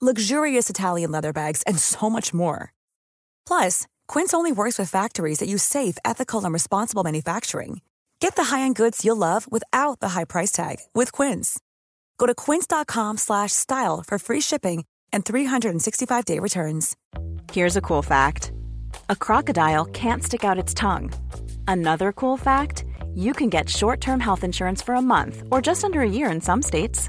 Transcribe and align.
luxurious 0.00 0.70
Italian 0.70 1.10
leather 1.10 1.32
bags, 1.32 1.62
and 1.62 1.78
so 1.78 2.08
much 2.08 2.32
more. 2.32 2.72
Plus, 3.46 3.86
Quince 4.06 4.32
only 4.32 4.52
works 4.52 4.78
with 4.78 4.88
factories 4.90 5.38
that 5.38 5.48
use 5.48 5.62
safe, 5.62 5.98
ethical, 6.04 6.44
and 6.44 6.52
responsible 6.52 7.02
manufacturing. 7.02 7.80
Get 8.20 8.36
the 8.36 8.44
high-end 8.44 8.76
goods 8.76 9.04
you'll 9.04 9.16
love 9.16 9.50
without 9.50 10.00
the 10.00 10.10
high 10.10 10.24
price 10.24 10.52
tag 10.52 10.76
with 10.94 11.10
Quince. 11.10 11.58
Go 12.18 12.26
to 12.26 12.34
quince.com/style 12.34 14.04
for 14.06 14.18
free 14.18 14.40
shipping 14.40 14.84
and 15.12 15.24
365-day 15.24 16.38
returns. 16.38 16.96
Here's 17.52 17.76
a 17.76 17.80
cool 17.80 18.02
fact. 18.02 18.52
A 19.08 19.16
crocodile 19.16 19.86
can't 19.86 20.22
stick 20.22 20.44
out 20.44 20.58
its 20.58 20.74
tongue. 20.74 21.12
Another 21.66 22.12
cool 22.12 22.36
fact, 22.36 22.84
you 23.14 23.32
can 23.32 23.48
get 23.48 23.68
short-term 23.68 24.20
health 24.20 24.44
insurance 24.44 24.82
for 24.82 24.94
a 24.94 25.02
month 25.02 25.42
or 25.50 25.60
just 25.60 25.84
under 25.84 26.02
a 26.02 26.10
year 26.10 26.30
in 26.30 26.40
some 26.40 26.62
states. 26.62 27.08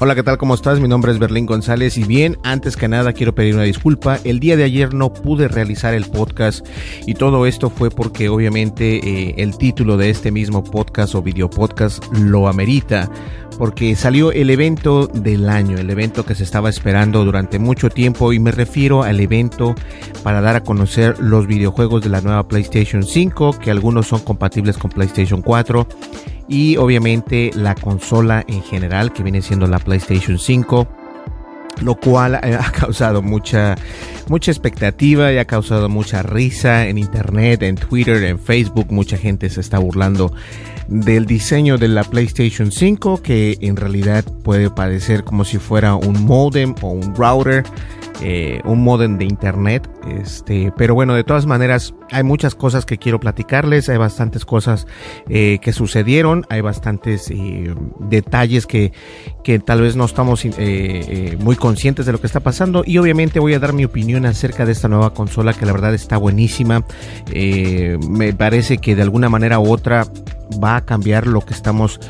Hola, 0.00 0.16
¿qué 0.16 0.24
tal? 0.24 0.38
¿Cómo 0.38 0.54
estás? 0.54 0.80
Mi 0.80 0.88
nombre 0.88 1.12
es 1.12 1.20
Berlín 1.20 1.46
González 1.46 1.96
y 1.98 2.02
bien, 2.02 2.36
antes 2.42 2.76
que 2.76 2.88
nada 2.88 3.12
quiero 3.12 3.32
pedir 3.32 3.54
una 3.54 3.62
disculpa. 3.62 4.18
El 4.24 4.40
día 4.40 4.56
de 4.56 4.64
ayer 4.64 4.92
no 4.92 5.12
pude 5.12 5.46
realizar 5.46 5.94
el 5.94 6.06
podcast 6.06 6.66
y 7.06 7.14
todo 7.14 7.46
esto 7.46 7.70
fue 7.70 7.90
porque 7.90 8.28
obviamente 8.28 8.96
eh, 8.96 9.34
el 9.38 9.56
título 9.56 9.96
de 9.96 10.10
este 10.10 10.32
mismo 10.32 10.64
podcast 10.64 11.14
o 11.14 11.22
video 11.22 11.48
podcast 11.48 12.04
lo 12.12 12.48
amerita 12.48 13.08
porque 13.58 13.96
salió 13.96 14.32
el 14.32 14.50
evento 14.50 15.06
del 15.06 15.48
año, 15.48 15.78
el 15.78 15.90
evento 15.90 16.24
que 16.24 16.34
se 16.34 16.44
estaba 16.44 16.68
esperando 16.68 17.24
durante 17.24 17.58
mucho 17.58 17.90
tiempo 17.90 18.32
y 18.32 18.38
me 18.38 18.50
refiero 18.50 19.02
al 19.02 19.20
evento 19.20 19.74
para 20.22 20.40
dar 20.40 20.56
a 20.56 20.62
conocer 20.62 21.18
los 21.18 21.46
videojuegos 21.46 22.02
de 22.02 22.10
la 22.10 22.20
nueva 22.20 22.48
PlayStation 22.48 23.02
5, 23.02 23.58
que 23.58 23.70
algunos 23.70 24.06
son 24.06 24.20
compatibles 24.20 24.78
con 24.78 24.90
PlayStation 24.90 25.42
4 25.42 25.86
y 26.48 26.76
obviamente 26.76 27.50
la 27.54 27.74
consola 27.74 28.44
en 28.48 28.62
general 28.62 29.12
que 29.12 29.22
viene 29.22 29.42
siendo 29.42 29.66
la 29.66 29.78
PlayStation 29.78 30.38
5 30.38 30.86
lo 31.80 31.94
cual 31.96 32.34
ha 32.42 32.72
causado 32.72 33.22
mucha 33.22 33.76
mucha 34.28 34.50
expectativa 34.50 35.32
y 35.32 35.38
ha 35.38 35.44
causado 35.44 35.88
mucha 35.88 36.22
risa 36.22 36.86
en 36.86 36.98
internet, 36.98 37.62
en 37.62 37.76
Twitter, 37.76 38.22
en 38.24 38.38
Facebook, 38.38 38.86
mucha 38.90 39.16
gente 39.16 39.50
se 39.50 39.60
está 39.60 39.78
burlando 39.78 40.32
del 40.88 41.26
diseño 41.26 41.78
de 41.78 41.88
la 41.88 42.04
PlayStation 42.04 42.70
5 42.70 43.22
que 43.22 43.56
en 43.60 43.76
realidad 43.76 44.24
puede 44.42 44.70
parecer 44.70 45.24
como 45.24 45.44
si 45.44 45.58
fuera 45.58 45.94
un 45.94 46.24
modem 46.24 46.74
o 46.82 46.90
un 46.90 47.14
router 47.14 47.64
eh, 48.26 48.62
un 48.64 48.82
modem 48.82 49.18
de 49.18 49.26
internet. 49.26 49.86
Este, 50.08 50.72
pero 50.78 50.94
bueno, 50.94 51.12
de 51.12 51.24
todas 51.24 51.44
maneras, 51.44 51.92
hay 52.10 52.22
muchas 52.22 52.54
cosas 52.54 52.86
que 52.86 52.96
quiero 52.96 53.20
platicarles. 53.20 53.90
Hay 53.90 53.98
bastantes 53.98 54.46
cosas 54.46 54.86
eh, 55.28 55.58
que 55.60 55.74
sucedieron. 55.74 56.46
Hay 56.48 56.62
bastantes 56.62 57.30
eh, 57.30 57.74
detalles 58.00 58.66
que, 58.66 58.94
que 59.42 59.58
tal 59.58 59.82
vez 59.82 59.94
no 59.94 60.06
estamos 60.06 60.46
muy 61.38 61.56
conscientes 61.56 62.06
de 62.06 62.12
lo 62.12 62.20
que 62.20 62.26
está 62.26 62.40
pasando. 62.40 62.82
Y 62.86 62.96
obviamente 62.96 63.40
voy 63.40 63.52
a 63.52 63.58
dar 63.58 63.74
mi 63.74 63.84
opinión 63.84 64.24
acerca 64.24 64.64
de 64.64 64.72
esta 64.72 64.88
nueva 64.88 65.12
consola 65.12 65.52
que 65.52 65.66
la 65.66 65.72
verdad 65.72 65.92
está 65.92 66.16
buenísima. 66.16 66.82
me 67.30 68.32
parece 68.32 68.78
que 68.78 68.96
de 68.96 69.02
alguna 69.02 69.28
manera 69.28 69.58
u 69.58 69.70
otra 69.70 70.06
va 70.62 70.76
a 70.76 70.84
cambiar 70.84 71.26
lo 71.26 71.40
que 71.42 71.52
estamos 71.52 72.00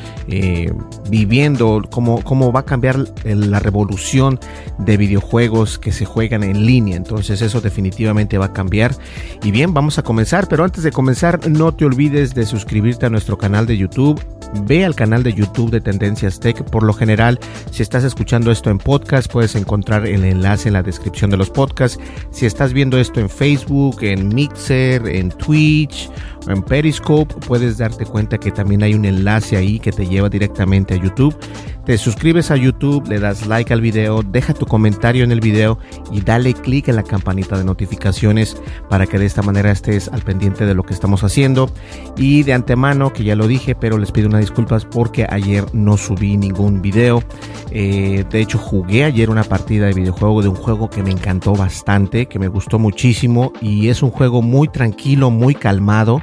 viviendo, 1.08 1.82
cómo, 1.91 2.22
cómo 2.22 2.52
va 2.52 2.60
a 2.60 2.64
cambiar 2.64 2.98
la 3.25 3.58
revolución 3.58 4.38
de 4.78 4.96
videojuegos 4.96 5.78
que 5.78 5.92
se 5.92 6.03
juegan 6.04 6.42
en 6.42 6.65
línea. 6.66 6.97
Entonces 6.97 7.42
eso 7.42 7.60
definitivamente 7.60 8.38
va 8.38 8.47
a 8.47 8.53
cambiar. 8.53 8.94
Y 9.42 9.50
bien, 9.50 9.75
vamos 9.75 9.98
a 9.98 10.03
comenzar, 10.03 10.48
pero 10.48 10.65
antes 10.65 10.82
de 10.82 10.92
comenzar 10.92 11.48
no 11.48 11.72
te 11.72 11.84
olvides 11.84 12.34
de 12.34 12.47
suscribirte 12.47 13.06
a 13.06 13.10
nuestro 13.10 13.38
canal 13.38 13.66
de 13.66 13.76
YouTube. 13.76 14.20
Ve 14.66 14.84
al 14.84 14.94
canal 14.94 15.22
de 15.22 15.32
YouTube 15.32 15.70
de 15.70 15.81
Tendencias 15.81 16.38
Tech. 16.38 16.62
Por 16.64 16.84
lo 16.84 16.93
general, 16.93 17.41
si 17.70 17.82
estás 17.82 18.04
escuchando 18.04 18.50
esto 18.50 18.70
en 18.70 18.78
podcast, 18.78 19.31
puedes 19.31 19.56
encontrar 19.56 20.06
el 20.06 20.25
enlace 20.25 20.69
en 20.69 20.75
la 20.75 20.82
descripción 20.82 21.31
de 21.31 21.37
los 21.37 21.50
podcasts. 21.50 21.98
Si 22.31 22.47
estás 22.47 22.72
viendo 22.72 22.98
esto 22.98 23.20
en 23.20 23.28
Facebook, 23.28 23.98
en 24.03 24.28
Mixer, 24.28 25.06
en 25.09 25.31
Twitch, 25.31 26.10
en 26.47 26.62
Periscope, 26.62 27.34
puedes 27.47 27.78
darte 27.78 28.05
cuenta 28.05 28.38
que 28.38 28.50
también 28.50 28.82
hay 28.82 28.94
un 28.94 29.05
enlace 29.05 29.56
ahí 29.56 29.78
que 29.78 29.93
te 29.93 30.06
lleva 30.06 30.28
directamente 30.28 30.94
a 30.94 30.97
YouTube. 30.97 31.37
Te 31.84 31.99
suscribes 31.99 32.50
a 32.50 32.56
YouTube, 32.56 33.06
le 33.09 33.19
das 33.19 33.47
like 33.47 33.72
al 33.72 33.82
video, 33.82 34.22
deja 34.22 34.55
tu 34.55 34.65
comentario 34.65 35.22
en 35.22 35.32
el 35.32 35.41
video 35.41 35.78
y 36.10 36.22
dale 36.22 36.55
click 36.55 36.88
en 36.88 36.97
la 36.97 37.03
campanita 37.03 37.59
de 37.59 37.65
notificaciones 37.65 38.56
para 38.88 39.06
que 39.06 39.19
de 39.19 39.27
esta 39.27 39.43
manera 39.43 39.71
estés 39.71 40.09
al 40.09 40.22
pendiente 40.22 40.65
de 40.65 40.75
lo 40.75 40.82
que 40.82 40.94
estamos 40.94 41.25
haciendo. 41.25 41.71
Y 42.16 42.43
de 42.43 42.55
antemano, 42.55 43.12
que 43.12 43.25
ya 43.25 43.37
lo 43.37 43.47
dije, 43.47 43.75
pero 43.75 43.99
les 43.99 44.12
pido 44.12 44.28
unas 44.28 44.41
disculpas 44.41 44.87
porque 44.87 45.26
ayer 45.28 45.66
no 45.75 45.99
subí 45.99 46.38
ningún 46.38 46.81
video. 46.81 47.22
Eh, 47.71 48.25
de 48.31 48.41
hecho, 48.41 48.56
jugué 48.56 49.05
ayer 49.05 49.28
una 49.28 49.44
partida 49.44 49.87
de 49.87 49.93
videojuego 49.93 50.41
de 50.41 50.49
un 50.49 50.56
juego 50.56 50.88
que 50.88 51.03
me 51.03 51.11
encantó 51.11 51.53
bastante, 51.53 52.26
que 52.26 52.38
me 52.38 52.49
gustó 52.49 52.78
muchísimo 52.78 53.53
y 53.61 53.88
es 53.88 54.03
un 54.03 54.11
juego 54.11 54.41
muy 54.41 54.69
tranquilo, 54.69 55.31
muy 55.31 55.55
calmado 55.55 56.22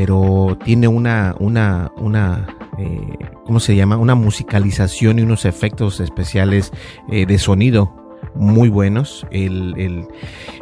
pero 0.00 0.56
tiene 0.64 0.88
una, 0.88 1.36
una, 1.40 1.92
una, 1.98 2.56
eh, 2.78 3.18
¿cómo 3.44 3.60
se 3.60 3.76
llama? 3.76 3.98
Una 3.98 4.14
musicalización 4.14 5.18
y 5.18 5.22
unos 5.22 5.44
efectos 5.44 6.00
especiales 6.00 6.72
eh, 7.10 7.26
de 7.26 7.38
sonido 7.38 7.94
muy 8.34 8.70
buenos. 8.70 9.26
El, 9.30 9.74
el, 9.76 10.06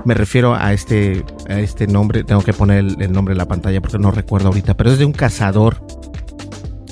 me 0.04 0.14
refiero 0.14 0.56
a 0.56 0.72
este, 0.72 1.24
a 1.48 1.60
este 1.60 1.86
nombre, 1.86 2.24
tengo 2.24 2.42
que 2.42 2.52
poner 2.52 2.78
el, 2.78 3.12
nombre 3.12 3.34
de 3.34 3.38
la 3.38 3.46
pantalla 3.46 3.80
porque 3.80 4.00
no 4.00 4.10
recuerdo 4.10 4.48
ahorita, 4.48 4.76
pero 4.76 4.90
es 4.90 4.98
de 4.98 5.04
un 5.04 5.12
cazador 5.12 5.86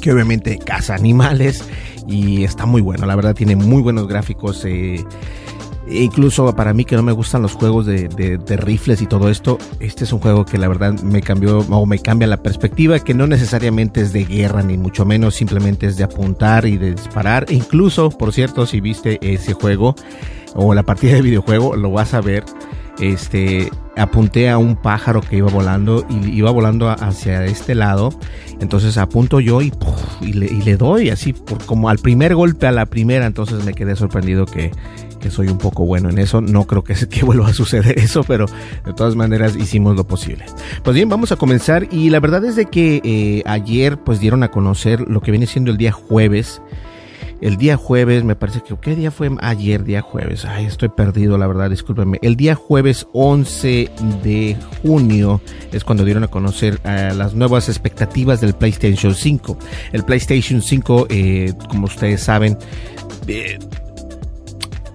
que 0.00 0.12
obviamente 0.12 0.56
caza 0.58 0.94
animales 0.94 1.68
y 2.06 2.44
está 2.44 2.64
muy 2.64 2.80
bueno, 2.80 3.06
la 3.06 3.16
verdad 3.16 3.34
tiene 3.34 3.56
muy 3.56 3.82
buenos 3.82 4.06
gráficos. 4.06 4.64
Eh, 4.64 5.04
e 5.86 6.02
incluso 6.02 6.54
para 6.56 6.72
mí 6.72 6.84
que 6.84 6.96
no 6.96 7.02
me 7.02 7.12
gustan 7.12 7.42
los 7.42 7.54
juegos 7.54 7.86
de, 7.86 8.58
rifles 8.58 9.00
y 9.02 9.06
todo 9.06 9.28
esto, 9.28 9.58
este 9.80 10.04
es 10.04 10.12
un 10.12 10.18
juego 10.18 10.44
que 10.44 10.58
la 10.58 10.68
verdad 10.68 10.94
me 11.00 11.22
cambió 11.22 11.58
o 11.58 11.86
me 11.86 11.98
cambia 11.98 12.26
la 12.26 12.42
perspectiva, 12.42 12.98
que 12.98 13.14
no 13.14 13.26
necesariamente 13.26 14.00
es 14.00 14.12
de 14.12 14.24
guerra 14.24 14.62
ni 14.62 14.76
mucho 14.76 15.04
menos, 15.04 15.34
simplemente 15.34 15.86
es 15.86 15.96
de 15.96 16.04
apuntar 16.04 16.66
y 16.66 16.76
de 16.76 16.92
disparar. 16.92 17.46
E 17.48 17.54
incluso, 17.54 18.10
por 18.10 18.32
cierto, 18.32 18.66
si 18.66 18.80
viste 18.80 19.18
ese 19.22 19.52
juego 19.52 19.94
o 20.54 20.74
la 20.74 20.82
partida 20.82 21.14
de 21.14 21.22
videojuego, 21.22 21.76
lo 21.76 21.92
vas 21.92 22.14
a 22.14 22.20
ver. 22.20 22.44
Este, 22.98 23.70
apunté 23.94 24.48
a 24.48 24.56
un 24.56 24.74
pájaro 24.74 25.20
que 25.20 25.36
iba 25.36 25.50
volando 25.50 26.06
y 26.08 26.34
iba 26.36 26.50
volando 26.50 26.88
hacia 26.88 27.44
este 27.44 27.74
lado. 27.74 28.10
Entonces 28.60 28.96
apunto 28.96 29.40
yo 29.40 29.60
y, 29.60 29.70
le, 30.32 30.76
doy 30.76 31.10
así 31.10 31.34
como 31.66 31.90
al 31.90 31.98
primer 31.98 32.34
golpe 32.34 32.66
a 32.66 32.72
la 32.72 32.86
primera. 32.86 33.26
Entonces 33.26 33.64
me 33.64 33.74
quedé 33.74 33.96
sorprendido 33.96 34.46
que, 34.46 34.72
soy 35.30 35.48
un 35.48 35.58
poco 35.58 35.84
bueno 35.84 36.10
en 36.10 36.18
eso. 36.18 36.40
No 36.40 36.66
creo 36.66 36.84
que, 36.84 36.94
que 37.08 37.24
vuelva 37.24 37.48
a 37.48 37.54
suceder 37.54 37.98
eso, 37.98 38.24
pero 38.24 38.46
de 38.84 38.92
todas 38.92 39.16
maneras 39.16 39.56
hicimos 39.56 39.96
lo 39.96 40.06
posible. 40.06 40.44
Pues 40.82 40.94
bien, 40.94 41.08
vamos 41.08 41.32
a 41.32 41.36
comenzar 41.36 41.88
y 41.90 42.10
la 42.10 42.20
verdad 42.20 42.44
es 42.44 42.56
de 42.56 42.66
que 42.66 43.00
eh, 43.04 43.42
ayer 43.46 43.98
pues 43.98 44.20
dieron 44.20 44.42
a 44.42 44.50
conocer 44.50 45.00
lo 45.00 45.20
que 45.20 45.30
viene 45.30 45.46
siendo 45.46 45.70
el 45.70 45.76
día 45.76 45.92
jueves. 45.92 46.60
El 47.42 47.58
día 47.58 47.76
jueves, 47.76 48.24
me 48.24 48.34
parece 48.34 48.62
que, 48.62 48.74
¿qué 48.80 48.96
día 48.96 49.10
fue? 49.10 49.30
Ayer, 49.40 49.84
día 49.84 50.00
jueves. 50.00 50.46
Ay, 50.46 50.64
estoy 50.64 50.88
perdido, 50.88 51.36
la 51.36 51.46
verdad, 51.46 51.68
discúlpenme. 51.68 52.18
El 52.22 52.34
día 52.34 52.54
jueves 52.54 53.06
11 53.12 53.90
de 54.22 54.56
junio 54.80 55.42
es 55.70 55.84
cuando 55.84 56.04
dieron 56.04 56.24
a 56.24 56.28
conocer 56.28 56.80
eh, 56.84 57.12
las 57.14 57.34
nuevas 57.34 57.68
expectativas 57.68 58.40
del 58.40 58.54
PlayStation 58.54 59.14
5. 59.14 59.58
El 59.92 60.04
PlayStation 60.04 60.62
5, 60.62 61.08
eh, 61.10 61.52
como 61.68 61.86
ustedes 61.86 62.22
saben, 62.22 62.56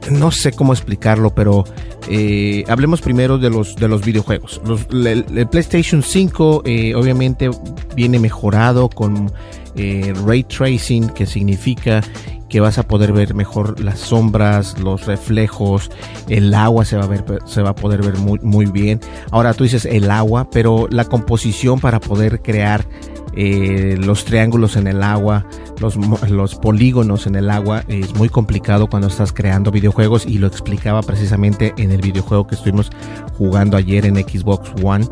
no 0.10 0.32
sé 0.32 0.52
cómo 0.52 0.74
explicarlo, 0.74 1.34
pero 1.36 1.66
Eh, 2.10 2.64
hablemos 2.68 3.02
primero 3.02 3.38
de 3.38 3.50
los, 3.50 3.76
de 3.76 3.88
los 3.88 4.04
videojuegos. 4.04 4.62
el, 4.92 5.48
PlayStation 5.48 6.02
5 6.02 6.64
eh, 6.66 6.96
obviamente 6.96 7.50
viene 7.96 8.20
mejorado 8.20 8.90
con 8.90 9.32
eh, 9.76 10.14
ray 10.26 10.44
tracing, 10.44 11.10
que 11.10 11.26
significa 11.26 12.02
que 12.50 12.60
vas 12.60 12.78
a 12.78 12.84
poder 12.84 13.14
ver 13.14 13.34
mejor 13.34 13.80
las 13.80 14.00
sombras, 14.00 14.78
los 14.80 15.06
reflejos, 15.06 15.90
el 16.28 16.54
agua 16.54 16.84
se 16.84 16.98
va 16.98 17.04
a 17.04 17.08
ver, 17.08 17.24
se 17.46 17.62
va 17.62 17.70
a 17.70 17.76
poder 17.76 18.02
ver 18.02 18.18
muy, 18.18 18.40
muy 18.42 18.66
bien. 18.66 19.00
Ahora 19.30 19.54
tú 19.54 19.64
dices 19.64 19.86
el 19.86 20.12
agua, 20.12 20.50
pero 20.52 20.88
la 20.90 21.06
composición 21.06 21.80
para 21.80 22.02
poder 22.02 22.42
crear 22.42 22.86
eh, 23.34 23.98
los 24.00 24.26
triángulos 24.26 24.76
en 24.76 24.88
el 24.88 25.04
agua, 25.04 25.46
los, 25.80 26.56
polígonos 26.56 27.28
en 27.28 27.36
el 27.36 27.50
agua. 27.50 27.84
Es 27.88 28.16
muy 28.16 28.30
complicado 28.30 28.88
cuando 28.88 29.08
estás 29.08 29.32
creando 29.34 29.72
videojuegos 29.72 30.26
y 30.26 30.38
lo 30.38 30.48
explicaba 30.48 31.02
precisamente 31.02 31.74
en 31.78 31.92
el 31.92 32.02
videojuego 32.02 32.48
que 32.48 32.56
estuvimos 32.56 32.90
jugando 33.38 33.78
ayer 33.78 34.06
en 34.06 34.16
Xbox 34.16 34.72
One. 34.84 35.08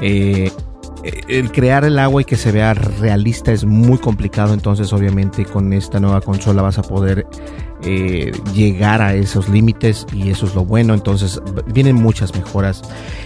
Eh, 0.00 0.50
el 1.04 1.50
crear 1.52 1.84
el 1.84 1.98
agua 1.98 2.22
y 2.22 2.24
que 2.24 2.36
se 2.36 2.52
vea 2.52 2.74
realista 2.74 3.52
es 3.52 3.64
muy 3.64 3.98
complicado, 3.98 4.54
entonces 4.54 4.92
obviamente 4.92 5.44
con 5.44 5.72
esta 5.72 6.00
nueva 6.00 6.20
consola 6.20 6.62
vas 6.62 6.78
a 6.78 6.82
poder 6.82 7.26
eh, 7.84 8.30
llegar 8.54 9.02
a 9.02 9.14
esos 9.14 9.48
límites 9.48 10.06
y 10.12 10.30
eso 10.30 10.46
es 10.46 10.54
lo 10.54 10.64
bueno. 10.64 10.94
Entonces 10.94 11.42
vienen 11.66 11.96
muchas 11.96 12.34
mejoras. 12.34 12.82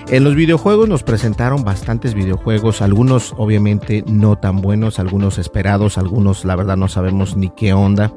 En 0.08 0.24
los 0.24 0.34
videojuegos 0.34 0.88
nos 0.88 1.02
presentaron 1.02 1.64
bastantes 1.64 2.14
videojuegos, 2.14 2.80
algunos 2.80 3.34
obviamente 3.36 4.02
no 4.06 4.36
tan 4.36 4.62
buenos, 4.62 4.98
algunos 4.98 5.38
esperados, 5.38 5.98
algunos 5.98 6.44
la 6.44 6.56
verdad 6.56 6.76
no 6.76 6.88
sabemos 6.88 7.36
ni 7.36 7.50
qué 7.50 7.74
onda. 7.74 8.12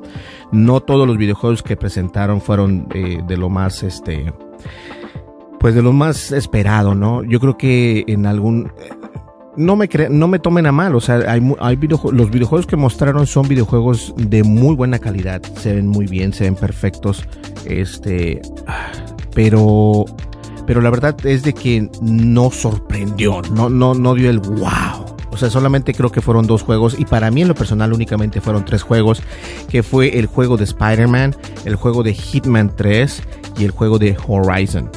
No 0.52 0.80
todos 0.80 1.06
los 1.06 1.18
videojuegos 1.18 1.62
que 1.62 1.76
presentaron 1.76 2.40
fueron 2.40 2.88
eh, 2.94 3.22
de 3.28 3.38
lo 3.38 3.50
más 3.50 3.84
este 3.84 4.34
pues 5.60 5.76
de 5.76 5.82
lo 5.82 5.92
más 5.92 6.32
esperado, 6.32 6.96
¿no? 6.96 7.22
Yo 7.24 7.42
creo 7.42 7.58
que 7.58 8.06
en 8.08 8.26
algún 8.26 8.72
no 9.56 9.76
me, 9.76 9.90
no 10.10 10.28
me 10.28 10.40
tomen 10.40 10.66
a 10.66 10.72
mal, 10.72 10.96
o 10.96 11.02
sea, 11.02 11.18
hay 11.28 11.42
los 11.42 12.32
videojuegos 12.32 12.68
que 12.68 12.76
mostraron 12.76 13.28
son 13.28 13.48
videojuegos 13.48 14.14
de 14.18 14.44
muy 14.44 14.76
buena 14.76 15.00
calidad, 15.00 15.42
se 15.56 15.76
ven 15.76 15.88
muy 15.88 16.06
bien, 16.06 16.34
se 16.34 16.46
ven 16.46 16.56
perfectos, 16.56 17.26
este, 17.66 18.42
pero, 19.34 20.06
pero 20.66 20.82
la 20.82 20.90
verdad 20.90 21.16
es 21.26 21.44
de 21.44 21.54
que 21.54 21.90
no 22.02 22.52
sorprendió, 22.52 23.42
no, 23.54 23.70
no, 23.70 23.94
no 23.94 24.16
dio 24.16 24.30
el 24.30 24.40
wow. 24.40 25.10
O 25.32 25.38
sea, 25.38 25.50
solamente 25.50 25.94
creo 25.94 26.12
que 26.12 26.22
fueron 26.22 26.48
dos 26.48 26.64
juegos 26.64 27.00
y 27.00 27.06
para 27.06 27.32
mí 27.32 27.44
en 27.44 27.48
lo 27.48 27.56
personal 27.56 27.94
únicamente 27.94 28.42
fueron 28.42 28.66
tres 28.66 28.82
juegos, 28.82 29.22
que 29.70 29.84
fue 29.84 30.20
el 30.20 30.26
juego 30.26 30.58
de 30.58 30.66
Spider-Man, 30.66 31.36
el 31.66 31.76
juego 31.76 32.04
de 32.04 32.14
Hitman 32.14 32.76
3 32.76 33.24
y 33.58 33.64
el 33.64 33.72
juego 33.72 34.00
de 34.00 34.18
Horizon. 34.28 34.90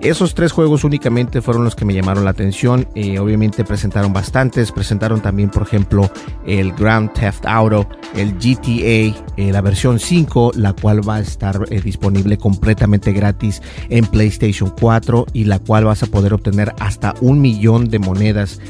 Esos 0.00 0.34
tres 0.34 0.52
juegos 0.52 0.84
únicamente 0.84 1.42
fueron 1.42 1.64
los 1.64 1.74
que 1.74 1.84
me 1.84 1.92
llamaron 1.92 2.24
la 2.24 2.30
atención. 2.30 2.86
Eh, 2.94 3.18
obviamente 3.18 3.64
presentaron 3.64 4.12
bastantes. 4.12 4.70
Presentaron 4.70 5.20
también, 5.20 5.50
por 5.50 5.62
ejemplo, 5.62 6.08
el 6.46 6.72
Grand 6.72 7.12
Theft 7.12 7.44
Auto, 7.46 7.88
el 8.14 8.34
GTA, 8.34 9.18
eh, 9.36 9.52
la 9.52 9.60
versión 9.60 9.98
5, 9.98 10.52
la 10.54 10.72
cual 10.72 11.06
va 11.06 11.16
a 11.16 11.20
estar 11.20 11.64
eh, 11.70 11.80
disponible 11.80 12.38
completamente 12.38 13.12
gratis 13.12 13.60
en 13.88 14.06
PlayStation 14.06 14.72
4 14.80 15.26
y 15.32 15.44
la 15.44 15.58
cual 15.58 15.86
vas 15.86 16.04
a 16.04 16.06
poder 16.06 16.32
obtener 16.32 16.72
hasta 16.78 17.14
un 17.20 17.40
millón 17.40 17.88
de 17.88 17.98
monedas 17.98 18.60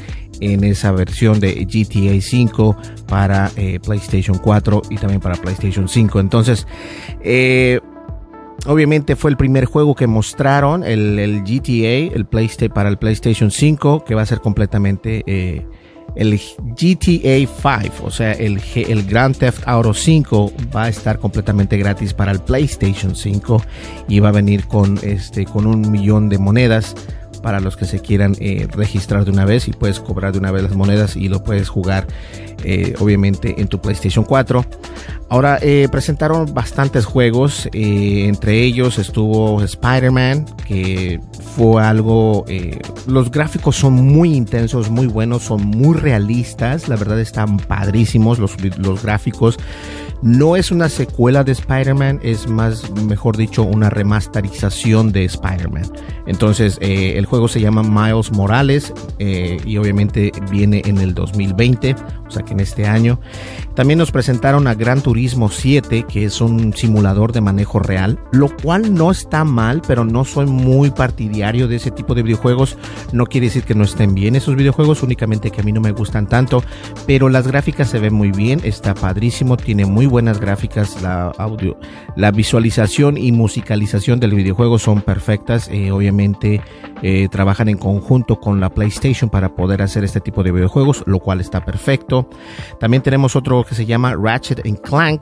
en 0.41 0.63
esa 0.63 0.91
versión 0.91 1.39
de 1.39 1.65
GTA 1.65 2.19
5 2.21 2.77
para 3.07 3.51
PlayStation 3.83 4.37
4 4.37 4.83
y 4.89 4.95
también 4.95 5.19
para 5.19 5.35
PlayStation 5.35 5.89
5. 5.89 6.19
Entonces, 6.21 6.65
Obviamente 8.65 9.15
fue 9.15 9.31
el 9.31 9.37
primer 9.37 9.65
juego 9.65 9.95
que 9.95 10.07
mostraron, 10.07 10.83
el, 10.83 11.43
GTA, 11.43 12.15
el 12.15 12.25
PlayStation, 12.25 12.73
para 12.73 12.89
el 12.89 12.97
PlayStation 12.97 13.51
5, 13.51 14.03
que 14.03 14.15
va 14.15 14.23
a 14.23 14.25
ser 14.25 14.41
completamente 14.41 15.23
eh, 15.25 15.65
el 16.15 16.37
GTA 16.37 17.47
5, 17.47 18.05
o 18.05 18.11
sea, 18.11 18.33
el, 18.33 18.61
el 18.75 19.05
Grand 19.05 19.37
Theft 19.37 19.63
Auto 19.65 19.93
5 19.93 20.51
va 20.75 20.83
a 20.83 20.89
estar 20.89 21.19
completamente 21.19 21.77
gratis 21.77 22.13
para 22.13 22.31
el 22.31 22.39
PlayStation 22.39 23.15
5 23.15 23.63
y 24.07 24.19
va 24.19 24.29
a 24.29 24.33
venir 24.33 24.65
con, 24.67 24.99
este, 25.03 25.45
con 25.45 25.65
un 25.65 25.89
millón 25.89 26.29
de 26.29 26.37
monedas 26.37 26.95
para 27.39 27.59
los 27.59 27.77
que 27.77 27.85
se 27.85 27.99
quieran 27.99 28.35
eh, 28.39 28.67
registrar 28.71 29.25
de 29.25 29.31
una 29.31 29.45
vez 29.45 29.67
y 29.67 29.71
puedes 29.71 29.99
cobrar 29.99 30.33
de 30.33 30.39
una 30.39 30.51
vez 30.51 30.63
las 30.63 30.75
monedas 30.75 31.15
y 31.15 31.27
lo 31.29 31.43
puedes 31.43 31.69
jugar 31.69 32.07
eh, 32.63 32.93
obviamente 32.99 33.55
en 33.59 33.67
tu 33.67 33.79
PlayStation 33.79 34.25
4. 34.25 34.65
Ahora 35.29 35.59
eh, 35.61 35.87
presentaron 35.91 36.53
bastantes 36.53 37.05
juegos, 37.05 37.69
entre 37.71 38.63
ellos 38.63 38.97
estuvo 38.97 39.61
Spider-Man, 39.61 40.45
que 40.65 41.19
fue 41.55 41.83
algo, 41.83 42.45
los 43.05 43.29
gráficos 43.29 43.75
son 43.75 43.93
muy 43.93 44.33
intensos, 44.33 44.89
muy 44.89 45.05
buenos, 45.05 45.43
son 45.43 45.65
muy 45.65 45.95
realistas, 45.95 46.89
la 46.89 46.95
verdad 46.95 47.19
están 47.19 47.57
padrísimos 47.57 48.39
los, 48.39 48.57
los 48.77 49.03
gráficos. 49.03 49.59
No 50.21 50.57
es 50.57 50.69
una 50.69 50.89
secuela 50.89 51.45
de 51.45 51.53
Spider-Man, 51.53 52.19
es 52.21 52.47
más, 52.49 52.91
mejor 53.05 53.37
dicho, 53.37 53.63
una 53.63 53.89
remasterización 53.89 55.13
de 55.13 55.23
Spider-Man. 55.23 55.89
Entonces, 56.27 56.77
eh, 56.81 57.13
el 57.17 57.25
juego 57.25 57.47
se 57.47 57.61
llama 57.61 57.83
Miles 57.83 58.31
Morales 58.33 58.93
eh, 59.17 59.57
y 59.65 59.77
obviamente 59.77 60.33
viene 60.51 60.81
en 60.85 60.97
el 60.97 61.13
2020, 61.13 61.95
o 62.27 62.31
sea 62.31 62.43
que 62.43 62.51
en 62.51 62.59
este 62.59 62.85
año. 62.85 63.21
También 63.75 63.97
nos 63.97 64.11
presentaron 64.11 64.67
a 64.67 64.75
Gran 64.75 65.01
Turismo 65.01 65.49
7, 65.49 66.05
que 66.07 66.25
es 66.25 66.41
un 66.41 66.73
simulador 66.73 67.31
de 67.31 67.39
manejo 67.39 67.79
real, 67.79 68.19
lo 68.33 68.53
cual 68.57 68.93
no 68.93 69.11
está 69.11 69.45
mal, 69.45 69.81
pero 69.87 70.03
no 70.03 70.25
soy 70.25 70.47
muy 70.47 70.91
partidario 70.91 71.69
de 71.69 71.77
ese 71.77 71.91
tipo 71.91 72.13
de 72.13 72.23
videojuegos. 72.23 72.77
No 73.13 73.25
quiere 73.25 73.47
decir 73.47 73.63
que 73.63 73.73
no 73.73 73.85
estén 73.85 74.15
bien 74.15 74.35
esos 74.35 74.57
videojuegos, 74.57 75.01
únicamente 75.01 75.49
que 75.49 75.61
a 75.61 75.63
mí 75.63 75.71
no 75.71 75.79
me 75.79 75.93
gustan 75.93 76.27
tanto, 76.27 76.61
pero 77.07 77.29
las 77.29 77.47
gráficas 77.47 77.89
se 77.89 77.99
ven 77.99 78.13
muy 78.13 78.31
bien, 78.31 78.59
está 78.65 78.93
padrísimo, 78.93 79.55
tiene 79.55 79.85
muy 79.85 80.08
buenas 80.09 80.39
gráficas, 80.39 81.01
la 81.01 81.27
audio, 81.37 81.77
la 82.15 82.31
visualización 82.31 83.17
y 83.17 83.31
musicalización 83.31 84.19
del 84.19 84.33
videojuego 84.33 84.79
son 84.79 85.01
perfectas. 85.01 85.69
Eh, 85.71 85.91
obviamente 85.91 86.61
eh, 87.01 87.29
trabajan 87.31 87.69
en 87.69 87.77
conjunto 87.77 88.39
con 88.39 88.59
la 88.59 88.69
PlayStation 88.69 89.29
para 89.29 89.55
poder 89.55 89.81
hacer 89.81 90.03
este 90.03 90.19
tipo 90.19 90.43
de 90.43 90.51
videojuegos, 90.51 91.03
lo 91.05 91.19
cual 91.19 91.39
está 91.39 91.63
perfecto. 91.63 92.29
También 92.79 93.03
tenemos 93.03 93.35
otro 93.35 93.63
que 93.63 93.75
se 93.75 93.85
llama 93.85 94.15
Ratchet 94.15 94.61
Clank, 94.81 95.21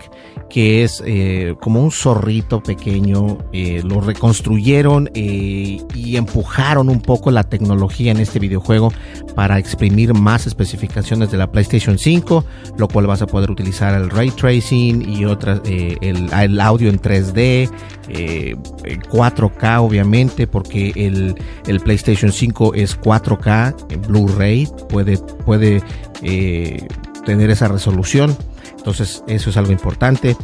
que 0.50 0.84
es 0.84 1.04
eh, 1.06 1.56
como 1.62 1.84
un 1.84 1.92
zorrito 1.92 2.63
pequeño. 2.63 3.38
lo 3.84 4.01
reconstruyeron 4.01 5.10
y 5.13 6.16
empujaron 6.16 6.89
un 6.89 7.01
poco 7.01 7.31
la 7.31 7.44
tecnología 7.44 8.12
en 8.12 8.19
este 8.19 8.39
videojuego 8.39 8.92
para 9.36 9.60
exprimir 9.60 10.13
más 10.13 10.48
especificaciones 10.48 11.32
de 11.32 11.38
la 11.38 11.51
PlayStation 11.51 11.98
5, 11.98 12.46
lo 12.77 12.88
cual 12.88 13.08
vas 13.08 13.22
a 13.22 13.27
poder 13.27 13.51
utilizar 13.51 13.94
el 13.94 14.10
ray 14.10 14.32
tracing 14.32 14.76
y 14.77 15.25
otras, 15.25 15.62
eh, 15.65 15.98
el, 16.01 16.60
audio 16.60 16.89
en 16.89 17.00
3D, 17.00 17.69
4K 18.07 19.75
eh, 19.75 19.77
obviamente, 19.77 20.48
porque 20.48 20.91
el, 20.96 21.36
el, 21.67 21.79
PlayStation 21.79 22.31
5 22.31 22.74
es 22.74 23.00
4K, 23.00 24.07
Blu-ray, 24.07 24.67
puede, 24.89 25.17
puede 25.46 25.81
eh, 26.22 26.86
tener 27.25 27.50
esa 27.50 27.67
resolución. 27.67 28.36
Entonces 28.77 29.24
eso 29.27 29.50
es 29.50 29.57
algo 29.57 29.74
importante. 29.74 30.38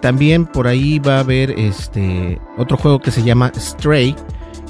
también 0.00 0.46
por 0.46 0.66
ahí 0.66 0.98
va 0.98 1.16
a 1.16 1.20
haber 1.20 1.50
este 1.50 2.40
otro 2.56 2.78
juego 2.78 3.00
que 3.00 3.10
se 3.10 3.22
llama 3.22 3.52
Stray, 3.54 4.16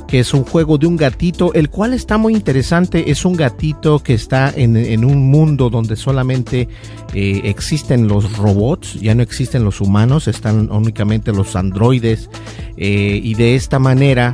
que 0.08 0.20
es 0.20 0.32
un 0.34 0.44
juego 0.44 0.78
de 0.78 0.86
un 0.86 0.96
gatito, 0.96 1.52
el 1.54 1.70
cual 1.70 1.92
está 1.92 2.18
muy 2.18 2.34
interesante. 2.34 3.10
Es 3.10 3.24
un 3.24 3.34
gatito 3.34 4.02
que 4.02 4.14
está 4.14 4.52
en, 4.54 5.04
un 5.04 5.30
mundo 5.30 5.70
donde 5.70 5.96
solamente 5.96 6.68
eh, 7.14 7.40
existen 7.44 8.08
los 8.08 8.36
robots, 8.36 8.94
ya 8.94 9.14
no 9.14 9.22
existen 9.22 9.64
los 9.64 9.80
humanos, 9.80 10.28
están 10.28 10.70
únicamente 10.70 11.32
los 11.32 11.56
androides. 11.56 12.30
Eh, 12.76 13.20
y 13.22 13.34
de 13.34 13.54
esta 13.54 13.78
manera 13.78 14.32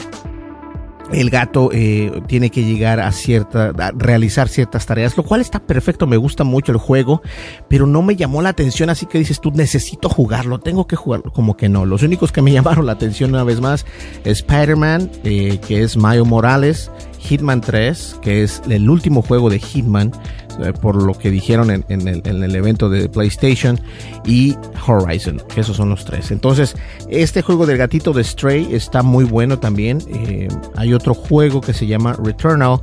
el 1.13 1.31
gato 1.31 1.71
eh, 1.73 2.23
tiene 2.27 2.51
que 2.51 2.65
llegar 2.65 3.01
a 3.01 3.13
cierta, 3.13 3.73
realizar 3.95 4.49
ciertas 4.49 4.87
tareas, 4.87 5.17
lo 5.17 5.23
cual 5.23 5.41
está 5.41 5.61
perfecto, 5.61 6.07
me 6.07 6.17
gusta 6.17 6.45
mucho 6.45 6.73
el 6.73 6.79
juego, 6.79 7.23
pero 7.69 7.87
no 7.87 8.03
me 8.03 8.17
llamó 8.17 8.43
la 8.43 8.51
atención, 8.51 8.91
así 8.91 9.07
que 9.07 9.19
dices 9.19 9.41
tú, 9.41 9.51
necesito 9.53 10.09
jugarlo, 10.09 10.59
tengo 10.59 10.87
que 10.87 10.97
jugarlo, 10.97 11.33
como 11.33 11.57
que 11.57 11.69
no. 11.69 11.85
Los 11.85 12.03
únicos 12.03 12.33
que 12.33 12.43
me 12.43 12.53
llamaron 12.53 12.87
la 12.87 12.93
atención 12.93 13.31
una 13.31 13.45
vez 13.45 13.61
más, 13.61 13.87
Spider-Man, 14.25 15.11
eh, 15.25 15.59
que 15.67 15.83
es 15.83 15.97
Mayo 15.97 16.25
Morales, 16.25 16.91
Hitman 17.19 17.61
3, 17.61 18.19
que 18.21 18.43
es 18.43 18.63
el 18.69 18.91
último 18.91 19.23
juego 19.23 19.49
de 19.49 19.59
Hitman, 19.59 20.13
eh, 20.61 20.73
por 20.73 21.03
lo 21.03 21.15
que 21.15 21.31
dijeron 21.31 21.71
en, 21.71 21.85
el, 21.89 22.55
evento 22.55 22.89
de 22.89 23.09
PlayStation, 23.09 23.81
y 24.25 24.57
Horizon, 24.87 25.43
que 25.53 25.61
esos 25.61 25.77
son 25.77 25.91
los 25.91 26.05
tres. 26.05 26.31
Entonces, 26.31 26.77
este 27.09 27.43
juego 27.43 27.67
del 27.67 27.79
gatito 27.79 28.13
de 28.13 28.25
Stray 28.25 28.75
está 28.75 29.03
muy 29.03 29.25
bueno 29.25 29.59
también. 29.59 29.99
Eh, 30.09 30.49
hay 30.77 30.95
otro 30.95 31.15
juego 31.15 31.61
que 31.61 31.73
se 31.73 31.87
llama 31.87 32.15
Returnal, 32.15 32.81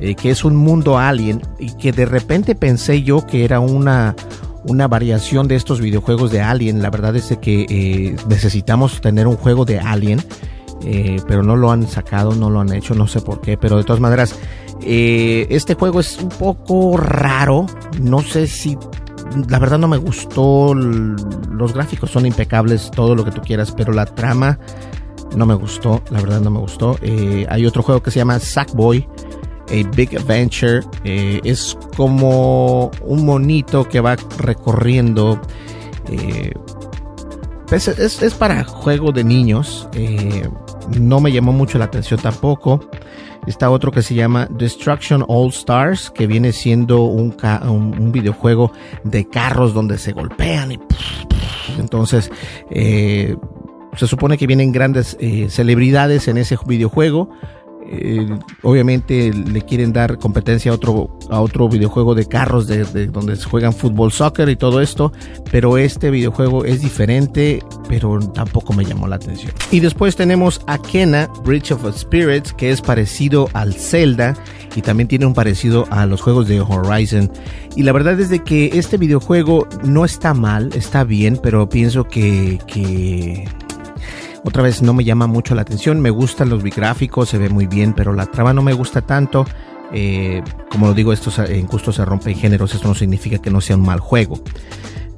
eh, 0.00 0.14
que 0.14 0.30
es 0.30 0.44
un 0.44 0.56
mundo 0.56 0.98
alien, 0.98 1.42
y 1.58 1.72
que 1.76 1.92
de 1.92 2.06
repente 2.06 2.54
pensé 2.54 3.02
yo 3.02 3.26
que 3.26 3.44
era 3.44 3.60
una 3.60 4.14
una 4.62 4.86
variación 4.88 5.48
de 5.48 5.56
estos 5.56 5.80
videojuegos 5.80 6.30
de 6.30 6.42
Alien. 6.42 6.82
La 6.82 6.90
verdad 6.90 7.16
es 7.16 7.34
que 7.40 8.14
necesitamos 8.28 9.00
tener 9.00 9.26
un 9.26 9.36
juego 9.36 9.64
de 9.64 9.78
Alien 9.78 10.20
pero 11.26 11.42
no 11.42 11.56
lo 11.56 11.70
han 11.70 11.86
sacado, 11.86 12.34
no 12.34 12.50
lo 12.50 12.60
han 12.60 12.72
hecho, 12.72 12.94
no 12.94 13.06
sé 13.06 13.20
por 13.20 13.40
qué, 13.40 13.56
pero 13.56 13.76
de 13.76 13.84
todas 13.84 14.00
maneras, 14.00 14.34
eh, 14.82 15.46
este 15.50 15.74
juego 15.74 16.00
es 16.00 16.18
un 16.18 16.28
poco 16.28 16.96
raro, 16.96 17.66
no 18.00 18.22
sé 18.22 18.46
si 18.46 18.78
la 19.48 19.58
verdad 19.58 19.78
no 19.78 19.88
me 19.88 19.96
gustó. 19.96 20.74
Los 20.74 21.72
gráficos 21.72 22.10
son 22.10 22.26
impecables, 22.26 22.90
todo 22.90 23.14
lo 23.14 23.24
que 23.24 23.30
tú 23.30 23.40
quieras, 23.40 23.72
pero 23.72 23.92
la 23.92 24.06
trama 24.06 24.58
no 25.36 25.46
me 25.46 25.54
gustó. 25.54 26.02
La 26.10 26.20
verdad 26.20 26.40
no 26.40 26.50
me 26.50 26.58
gustó. 26.58 26.98
Eh, 27.02 27.46
hay 27.48 27.66
otro 27.66 27.82
juego 27.82 28.02
que 28.02 28.10
se 28.10 28.18
llama 28.18 28.38
Sackboy. 28.38 29.06
A 29.68 29.88
Big 29.94 30.16
Adventure. 30.16 30.80
Eh, 31.04 31.40
es 31.44 31.78
como 31.96 32.90
un 33.02 33.24
monito 33.24 33.88
que 33.88 34.00
va 34.00 34.16
recorriendo. 34.38 35.40
Es, 37.70 37.86
es, 37.86 38.34
para 38.34 38.64
juego 38.64 39.12
de 39.12 39.22
niños. 39.22 39.88
no 40.98 41.20
me 41.20 41.30
llamó 41.30 41.52
mucho 41.52 41.78
la 41.78 41.84
atención 41.84 42.18
tampoco. 42.18 42.80
Está 43.46 43.70
otro 43.70 43.90
que 43.90 44.02
se 44.02 44.14
llama 44.14 44.46
Destruction 44.50 45.24
All 45.26 45.48
Stars, 45.48 46.10
que 46.10 46.26
viene 46.26 46.52
siendo 46.52 47.02
un, 47.04 47.34
un, 47.64 48.12
videojuego 48.12 48.72
de 49.04 49.28
carros 49.28 49.72
donde 49.72 49.98
se 49.98 50.12
golpean 50.12 50.72
y 50.72 50.78
entonces 51.78 52.30
eh, 52.70 53.36
se 53.96 54.06
supone 54.06 54.38
que 54.38 54.46
vienen 54.46 54.72
grandes 54.72 55.16
eh, 55.20 55.48
celebridades 55.50 56.28
en 56.28 56.38
ese 56.38 56.56
videojuego 56.66 57.30
eh, 57.92 58.38
obviamente 58.62 59.32
le 59.32 59.62
quieren 59.62 59.92
dar 59.92 60.18
competencia 60.18 60.70
a 60.70 60.74
otro, 60.74 61.18
a 61.28 61.40
otro 61.40 61.68
videojuego 61.68 62.14
de 62.14 62.26
carros 62.26 62.68
de, 62.68 62.84
donde 63.08 63.34
se 63.34 63.44
juegan 63.44 63.72
fútbol, 63.72 64.12
soccer 64.12 64.48
y 64.48 64.56
todo 64.56 64.80
esto, 64.80 65.12
pero 65.50 65.76
este 65.76 66.10
videojuego 66.10 66.64
es 66.64 66.82
diferente, 66.82 67.60
pero 67.88 68.20
tampoco 68.20 68.72
me 68.72 68.84
llamó 68.84 69.08
la 69.08 69.16
atención. 69.16 69.52
Y 69.72 69.80
después 69.80 70.14
tenemos 70.14 70.60
Akena, 70.68 71.28
Bridge 71.44 71.72
of 71.72 71.84
Spirits, 71.96 72.52
que 72.52 72.70
es 72.70 72.80
parecido 72.80 73.48
al 73.54 73.74
Zelda 73.74 74.36
y 74.76 74.82
también 74.82 75.08
tiene 75.08 75.26
un 75.26 75.34
parecido 75.34 75.86
a 75.90 76.06
los 76.06 76.20
juegos 76.20 76.46
de 76.46 76.60
Horizon. 76.60 77.30
Y 77.74 77.82
la 77.82 77.92
verdad 77.92 78.18
es 78.20 78.30
de 78.30 78.40
que 78.40 78.70
este 78.74 78.98
videojuego 78.98 79.66
no 79.82 80.04
está 80.04 80.32
mal, 80.32 80.70
está 80.74 81.02
bien, 81.02 81.38
pero 81.42 81.68
pienso 81.68 82.04
que, 82.04 82.58
que 82.66 83.48
otra 84.44 84.62
vez 84.62 84.82
no 84.82 84.94
me 84.94 85.04
llama 85.04 85.26
mucho 85.26 85.54
la 85.54 85.62
atención, 85.62 86.00
me 86.00 86.10
gustan 86.10 86.48
los 86.48 86.62
gráficos, 86.64 87.28
se 87.28 87.38
ve 87.38 87.48
muy 87.48 87.66
bien, 87.66 87.92
pero 87.92 88.12
la 88.12 88.26
trama 88.26 88.52
no 88.52 88.62
me 88.62 88.72
gusta 88.72 89.02
tanto. 89.02 89.44
Eh, 89.92 90.42
como 90.70 90.86
lo 90.86 90.94
digo, 90.94 91.12
esto 91.12 91.30
en 91.44 91.66
gusto 91.66 91.92
se 91.92 92.04
rompen 92.04 92.36
géneros, 92.36 92.74
esto 92.74 92.88
no 92.88 92.94
significa 92.94 93.38
que 93.38 93.50
no 93.50 93.60
sea 93.60 93.76
un 93.76 93.82
mal 93.82 94.00
juego. 94.00 94.40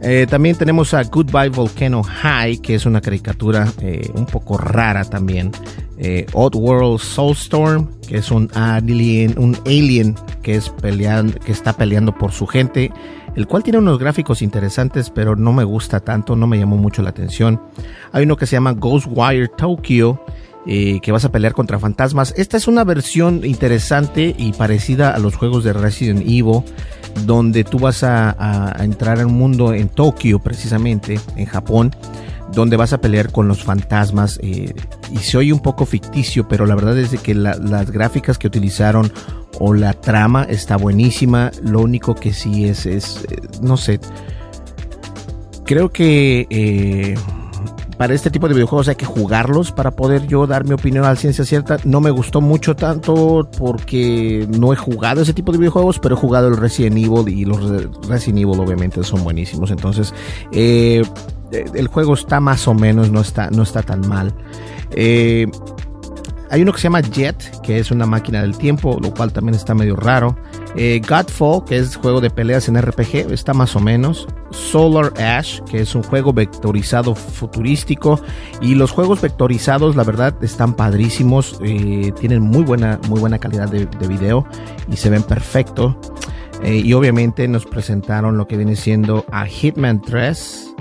Eh, 0.00 0.26
también 0.28 0.56
tenemos 0.56 0.94
a 0.94 1.04
Goodbye 1.04 1.50
Volcano 1.50 2.02
High, 2.02 2.58
que 2.58 2.74
es 2.74 2.86
una 2.86 3.00
caricatura 3.00 3.68
eh, 3.80 4.10
un 4.14 4.26
poco 4.26 4.58
rara 4.58 5.04
también. 5.04 5.52
Odd 6.32 6.56
World 6.56 6.98
Soulstorm, 6.98 7.88
que 8.08 8.16
es 8.16 8.32
un 8.32 8.50
alien, 8.54 9.38
un 9.38 9.56
alien 9.64 10.16
que 10.42 10.56
está 11.46 11.72
peleando 11.74 12.12
por 12.12 12.32
su 12.32 12.48
gente 12.48 12.90
el 13.34 13.46
cual 13.46 13.62
tiene 13.62 13.78
unos 13.78 13.98
gráficos 13.98 14.42
interesantes, 14.42 15.10
pero 15.10 15.36
no 15.36 15.52
me 15.52 15.64
gusta 15.64 16.00
tanto, 16.00 16.36
no 16.36 16.46
me 16.46 16.58
llamó 16.58 16.76
mucho 16.76 17.02
la 17.02 17.10
atención. 17.10 17.60
Hay 18.12 18.24
uno 18.24 18.36
que 18.36 18.46
se 18.46 18.56
llama 18.56 18.72
Ghostwire 18.72 19.48
Tokyo, 19.48 20.20
eh, 20.66 21.00
que 21.00 21.10
vas 21.10 21.24
a 21.24 21.32
pelear 21.32 21.54
contra 21.54 21.78
fantasmas. 21.78 22.34
Esta 22.36 22.56
es 22.56 22.68
una 22.68 22.84
versión 22.84 23.44
interesante 23.44 24.34
y 24.38 24.52
parecida 24.52 25.14
a 25.14 25.18
los 25.18 25.34
juegos 25.34 25.64
de 25.64 25.72
Resident 25.72 26.20
Evil, 26.20 26.62
donde 27.26 27.64
tú 27.64 27.78
vas 27.78 28.04
a, 28.04 28.76
entrar 28.78 29.18
en 29.18 29.26
un 29.26 29.34
mundo 29.34 29.72
en 29.72 29.88
Tokio, 29.88 30.38
precisamente, 30.38 31.18
en 31.36 31.46
Japón 31.46 31.90
donde 32.52 32.76
vas 32.76 32.92
a 32.92 33.00
pelear 33.00 33.32
con 33.32 33.48
los 33.48 33.64
fantasmas 33.64 34.38
eh, 34.42 34.74
y 35.10 35.16
se 35.16 35.38
oye 35.38 35.54
un 35.54 35.60
poco 35.60 35.86
ficticio, 35.86 36.48
pero 36.48 36.66
la 36.66 36.74
verdad 36.74 36.98
es 36.98 37.18
que 37.18 37.34
las 37.34 37.90
gráficas 37.90 38.36
que 38.36 38.46
utilizaron 38.46 39.10
o 39.64 39.74
la 39.74 39.92
trama 39.92 40.42
está 40.42 40.76
buenísima, 40.76 41.52
lo 41.62 41.82
único 41.82 42.16
que 42.16 42.32
sí 42.32 42.64
es, 42.64 42.84
es 42.84 43.24
eh, 43.30 43.36
no 43.62 43.76
sé, 43.76 44.00
creo 45.64 45.92
que 45.92 46.48
eh, 46.50 47.14
para 47.96 48.12
este 48.12 48.28
tipo 48.28 48.48
de 48.48 48.54
videojuegos 48.54 48.88
hay 48.88 48.96
que 48.96 49.06
jugarlos 49.06 49.70
para 49.70 49.92
poder 49.92 50.26
yo 50.26 50.48
dar 50.48 50.64
mi 50.64 50.72
opinión 50.72 51.04
a 51.04 51.10
la 51.10 51.14
ciencia 51.14 51.44
cierta. 51.44 51.76
No 51.84 52.00
me 52.00 52.10
gustó 52.10 52.40
mucho 52.40 52.74
tanto 52.74 53.48
porque 53.56 54.48
no 54.50 54.72
he 54.72 54.76
jugado 54.76 55.22
ese 55.22 55.32
tipo 55.32 55.52
de 55.52 55.58
videojuegos, 55.58 56.00
pero 56.00 56.16
he 56.16 56.18
jugado 56.18 56.48
el 56.48 56.56
Resident 56.56 56.96
Evil 56.96 57.28
y 57.28 57.44
los 57.44 57.60
Resident 58.08 58.40
Evil 58.40 58.58
obviamente 58.58 59.04
son 59.04 59.22
buenísimos. 59.22 59.70
Entonces, 59.70 60.12
eh, 60.50 61.04
el 61.52 61.86
juego 61.86 62.14
está 62.14 62.40
más 62.40 62.66
o 62.66 62.74
menos, 62.74 63.12
no 63.12 63.20
está, 63.20 63.48
no 63.50 63.62
está 63.62 63.82
tan 63.82 64.08
mal. 64.08 64.34
Eh, 64.90 65.46
hay 66.52 66.60
uno 66.60 66.72
que 66.74 66.80
se 66.80 66.84
llama 66.84 67.00
Jet, 67.00 67.62
que 67.62 67.78
es 67.78 67.90
una 67.90 68.04
máquina 68.04 68.42
del 68.42 68.58
tiempo, 68.58 68.98
lo 69.00 69.14
cual 69.14 69.32
también 69.32 69.54
está 69.54 69.74
medio 69.74 69.96
raro. 69.96 70.36
Eh, 70.76 71.00
Godfall, 71.00 71.64
que 71.64 71.78
es 71.78 71.96
juego 71.96 72.20
de 72.20 72.28
peleas 72.28 72.68
en 72.68 72.80
RPG, 72.80 73.32
está 73.32 73.54
más 73.54 73.74
o 73.74 73.80
menos. 73.80 74.28
Solar 74.50 75.14
Ash, 75.18 75.60
que 75.62 75.80
es 75.80 75.94
un 75.94 76.02
juego 76.02 76.34
vectorizado 76.34 77.14
futurístico. 77.14 78.20
Y 78.60 78.74
los 78.74 78.90
juegos 78.90 79.22
vectorizados, 79.22 79.96
la 79.96 80.04
verdad, 80.04 80.34
están 80.44 80.74
padrísimos. 80.74 81.58
Eh, 81.64 82.12
tienen 82.20 82.42
muy 82.42 82.64
buena, 82.64 83.00
muy 83.08 83.18
buena 83.18 83.38
calidad 83.38 83.70
de, 83.70 83.86
video 84.06 84.46
y 84.90 84.96
se 84.98 85.08
ven 85.08 85.22
perfecto. 85.22 85.98
y 86.62 86.92
obviamente 86.92 87.48
nos 87.48 87.64
presentaron 87.64 88.36
lo 88.36 88.46
que 88.46 88.58
viene 88.58 88.76
siendo 88.76 89.24
a 89.32 89.46
Hitman 89.46 90.02
3 90.02 90.74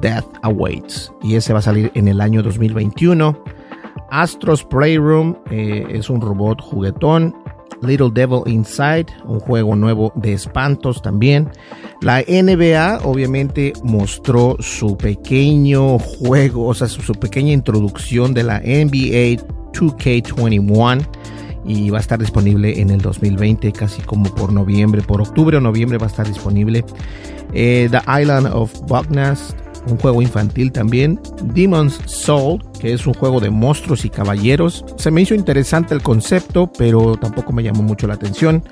Death 0.00 0.24
Awaits. 0.40 1.12
Y 1.22 1.34
ese 1.34 1.52
va 1.52 1.58
a 1.58 1.62
salir 1.62 1.92
en 1.94 2.08
el 2.08 2.22
año 2.22 2.42
2021. 2.42 3.59
Astro's 4.10 4.64
Playroom 4.64 5.36
eh, 5.50 5.86
es 5.90 6.10
un 6.10 6.20
robot 6.20 6.60
juguetón. 6.60 7.34
Little 7.82 8.10
Devil 8.12 8.42
Inside, 8.46 9.06
un 9.24 9.40
juego 9.40 9.74
nuevo 9.74 10.12
de 10.14 10.34
espantos 10.34 11.00
también. 11.00 11.50
La 12.02 12.20
NBA 12.20 13.00
obviamente 13.04 13.72
mostró 13.82 14.56
su 14.60 14.96
pequeño 14.96 15.98
juego, 15.98 16.66
o 16.66 16.74
sea, 16.74 16.88
su, 16.88 17.14
pequeña 17.14 17.52
introducción 17.52 18.34
de 18.34 18.42
la 18.42 18.58
NBA 18.60 19.42
2K21 19.72 21.06
y 21.64 21.90
va 21.90 21.98
a 21.98 22.00
estar 22.00 22.18
disponible 22.18 22.80
en 22.80 22.90
el 22.90 23.00
2020, 23.00 23.72
casi 23.72 24.02
como 24.02 24.34
por 24.34 24.52
noviembre, 24.52 25.02
por 25.02 25.20
octubre 25.20 25.56
o 25.56 25.60
noviembre 25.60 25.98
va 25.98 26.06
a 26.06 26.10
estar 26.10 26.26
disponible. 26.26 26.84
Eh, 27.52 27.88
The 27.90 28.00
Island 28.20 28.46
of 28.52 28.72
Bugnast 28.82 29.54
un 29.86 29.96
juego 29.98 30.22
infantil 30.22 30.72
también, 30.72 31.20
Demon's 31.54 32.00
Soul, 32.06 32.62
que 32.78 32.92
es 32.92 33.06
un 33.06 33.14
juego 33.14 33.40
de 33.40 33.50
monstruos 33.50 34.04
y 34.04 34.10
caballeros. 34.10 34.84
Se 34.96 35.10
me 35.10 35.22
hizo 35.22 35.34
interesante 35.34 35.94
el 35.94 36.02
concepto, 36.02 36.70
pero 36.76 37.16
tampoco 37.16 37.52
me 37.52 37.62
llamó 37.62 37.82
mucho 37.82 38.06
la 38.06 38.14
atención. 38.14 38.62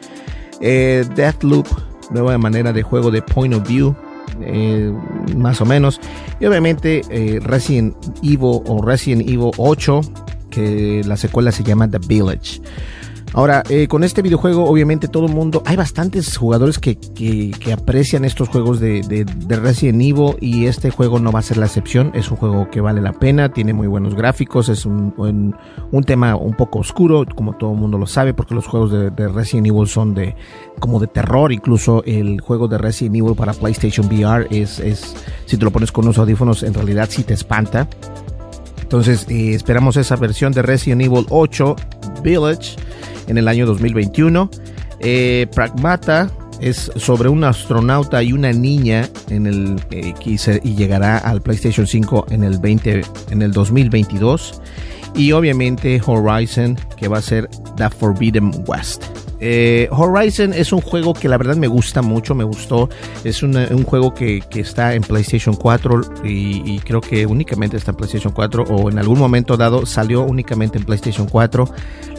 Eh, 0.60 1.04
Deathloop, 1.14 1.66
nueva 2.10 2.36
manera 2.38 2.72
de 2.72 2.82
juego 2.82 3.10
de 3.10 3.22
point 3.22 3.54
of 3.54 3.66
view, 3.66 3.94
eh, 4.42 4.92
más 5.36 5.60
o 5.60 5.64
menos. 5.64 6.00
Y 6.40 6.46
obviamente 6.46 7.02
eh, 7.10 7.40
Resident 7.40 7.96
Evil 8.22 8.62
o 8.66 8.82
Resident 8.82 9.22
Evil 9.22 9.50
8, 9.56 10.00
que 10.50 11.02
la 11.06 11.16
secuela 11.16 11.52
se 11.52 11.62
llama 11.62 11.90
The 11.90 11.98
Village. 12.06 12.60
Ahora, 13.34 13.62
eh, 13.68 13.88
con 13.88 14.04
este 14.04 14.22
videojuego, 14.22 14.64
obviamente 14.64 15.06
todo 15.06 15.26
el 15.26 15.32
mundo, 15.32 15.62
hay 15.66 15.76
bastantes 15.76 16.36
jugadores 16.36 16.78
que, 16.78 16.96
que, 16.96 17.52
aprecian 17.72 18.24
estos 18.24 18.48
juegos 18.48 18.80
de, 18.80 19.02
de, 19.02 19.56
Resident 19.56 20.00
Evil 20.00 20.36
y 20.40 20.66
este 20.66 20.90
juego 20.90 21.18
no 21.18 21.30
va 21.30 21.40
a 21.40 21.42
ser 21.42 21.58
la 21.58 21.66
excepción. 21.66 22.10
Es 22.14 22.30
un 22.30 22.38
juego 22.38 22.70
que 22.70 22.80
vale 22.80 23.02
la 23.02 23.12
pena, 23.12 23.50
tiene 23.50 23.74
muy 23.74 23.86
buenos 23.86 24.14
gráficos, 24.14 24.68
es 24.68 24.86
un, 24.86 25.14
un, 25.16 26.04
tema 26.04 26.36
un 26.36 26.54
poco 26.54 26.78
oscuro, 26.78 27.24
como 27.34 27.54
todo 27.56 27.72
el 27.72 27.78
mundo 27.78 27.98
lo 27.98 28.06
sabe, 28.06 28.32
porque 28.32 28.54
los 28.54 28.66
juegos 28.66 28.92
de, 28.92 29.10
de, 29.10 29.28
Resident 29.28 29.66
Evil 29.66 29.86
son 29.86 30.14
de 30.14 30.34
como 30.80 30.98
de 30.98 31.06
terror. 31.06 31.52
Incluso 31.52 32.02
el 32.04 32.40
juego 32.40 32.66
de 32.66 32.78
Resident 32.78 33.16
Evil 33.16 33.34
para 33.34 33.52
PlayStation 33.52 34.06
VR 34.06 34.46
es, 34.50 34.78
es 34.78 35.14
si 35.44 35.58
te 35.58 35.64
lo 35.64 35.70
pones 35.70 35.92
con 35.92 36.06
unos 36.06 36.18
audífonos, 36.18 36.62
en 36.62 36.72
realidad 36.72 37.08
sí 37.10 37.24
te 37.24 37.34
espanta. 37.34 37.88
Entonces, 38.88 39.26
eh, 39.28 39.52
esperamos 39.52 39.98
esa 39.98 40.16
versión 40.16 40.54
de 40.54 40.62
Resident 40.62 41.02
Evil 41.02 41.26
8 41.28 41.76
Village 42.24 42.76
en 43.26 43.36
el 43.36 43.46
año 43.46 43.66
2021. 43.66 44.50
Eh, 45.00 45.46
Pragmata 45.54 46.30
es 46.62 46.90
sobre 46.96 47.28
un 47.28 47.44
astronauta 47.44 48.22
y 48.22 48.32
una 48.32 48.50
niña 48.50 49.06
en 49.28 49.46
el 49.46 49.76
eh, 49.90 50.14
y 50.64 50.74
llegará 50.74 51.18
al 51.18 51.42
PlayStation 51.42 51.86
5 51.86 52.28
en 52.30 52.44
el 52.44 52.58
20 52.60 53.02
en 53.28 53.42
el 53.42 53.52
2022 53.52 54.62
y 55.18 55.32
obviamente 55.32 56.00
Horizon 56.06 56.78
que 56.96 57.08
va 57.08 57.18
a 57.18 57.22
ser 57.22 57.48
The 57.76 57.90
Forbidden 57.90 58.64
West. 58.66 59.04
Eh, 59.40 59.88
Horizon 59.92 60.52
es 60.52 60.72
un 60.72 60.80
juego 60.80 61.14
que 61.14 61.28
la 61.28 61.38
verdad 61.38 61.56
me 61.56 61.68
gusta 61.68 62.02
mucho, 62.02 62.34
me 62.34 62.44
gustó. 62.44 62.88
Es 63.24 63.42
un 63.42 63.84
juego 63.84 64.14
que, 64.14 64.42
está 64.54 64.94
en 64.94 65.02
PlayStation 65.02 65.54
4 65.54 66.24
y, 66.24 66.78
creo 66.80 67.00
que 67.00 67.26
únicamente 67.26 67.76
está 67.76 67.90
en 67.90 67.96
PlayStation 67.96 68.32
4 68.32 68.64
o 68.64 68.90
en 68.90 68.98
algún 68.98 69.18
momento 69.18 69.56
dado 69.56 69.86
salió 69.86 70.22
únicamente 70.22 70.78
en 70.78 70.84
PlayStation 70.84 71.28
4. 71.28 71.68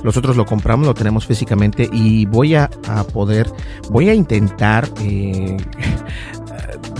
Nosotros 0.03 0.37
lo 0.37 0.45
compramos, 0.45 0.85
lo 0.87 0.93
tenemos 0.93 1.25
físicamente 1.25 1.89
y 1.91 2.25
voy 2.25 2.55
a, 2.55 2.69
poder, 3.13 3.49
voy 3.89 4.09
a 4.09 4.13
intentar... 4.13 4.89
Eh, 5.01 5.57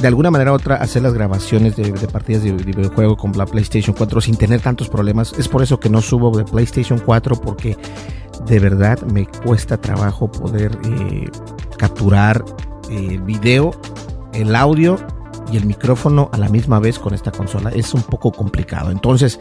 de 0.02 0.08
alguna 0.08 0.32
manera 0.32 0.52
u 0.52 0.56
otra 0.56 0.76
hacer 0.76 1.02
las 1.02 1.14
grabaciones 1.14 1.76
de, 1.76 1.92
partidas 2.08 2.44
de, 2.44 2.52
videojuego 2.52 3.18
con 3.18 3.32
la 3.38 3.46
PlayStation 3.46 3.96
4 3.96 4.22
sin 4.22 4.38
tener 4.38 4.62
tantos 4.62 4.90
problemas. 4.90 5.34
Es 5.38 5.48
por 5.48 5.62
eso 5.62 5.80
que 5.80 5.90
no 5.90 6.02
subo 6.02 6.36
de 6.38 6.46
PlayStation 6.46 7.00
4 7.00 7.36
porque 7.42 7.78
de 8.46 8.60
verdad 8.60 9.02
me 9.02 9.26
cuesta 9.26 9.80
trabajo 9.80 10.32
poder 10.32 10.78
eh, 10.86 11.30
capturar 11.78 12.44
el 12.90 13.22
video, 13.22 13.72
el 14.34 14.56
audio 14.56 14.98
y 15.52 15.58
el 15.58 15.66
micrófono 15.66 16.30
a 16.32 16.38
la 16.38 16.50
misma 16.50 16.80
vez 16.80 17.00
con 17.00 17.14
esta 17.14 17.32
consola. 17.32 17.72
Es 17.72 17.94
un 17.94 18.04
poco 18.04 18.32
complicado. 18.32 18.92
Entonces, 18.92 19.40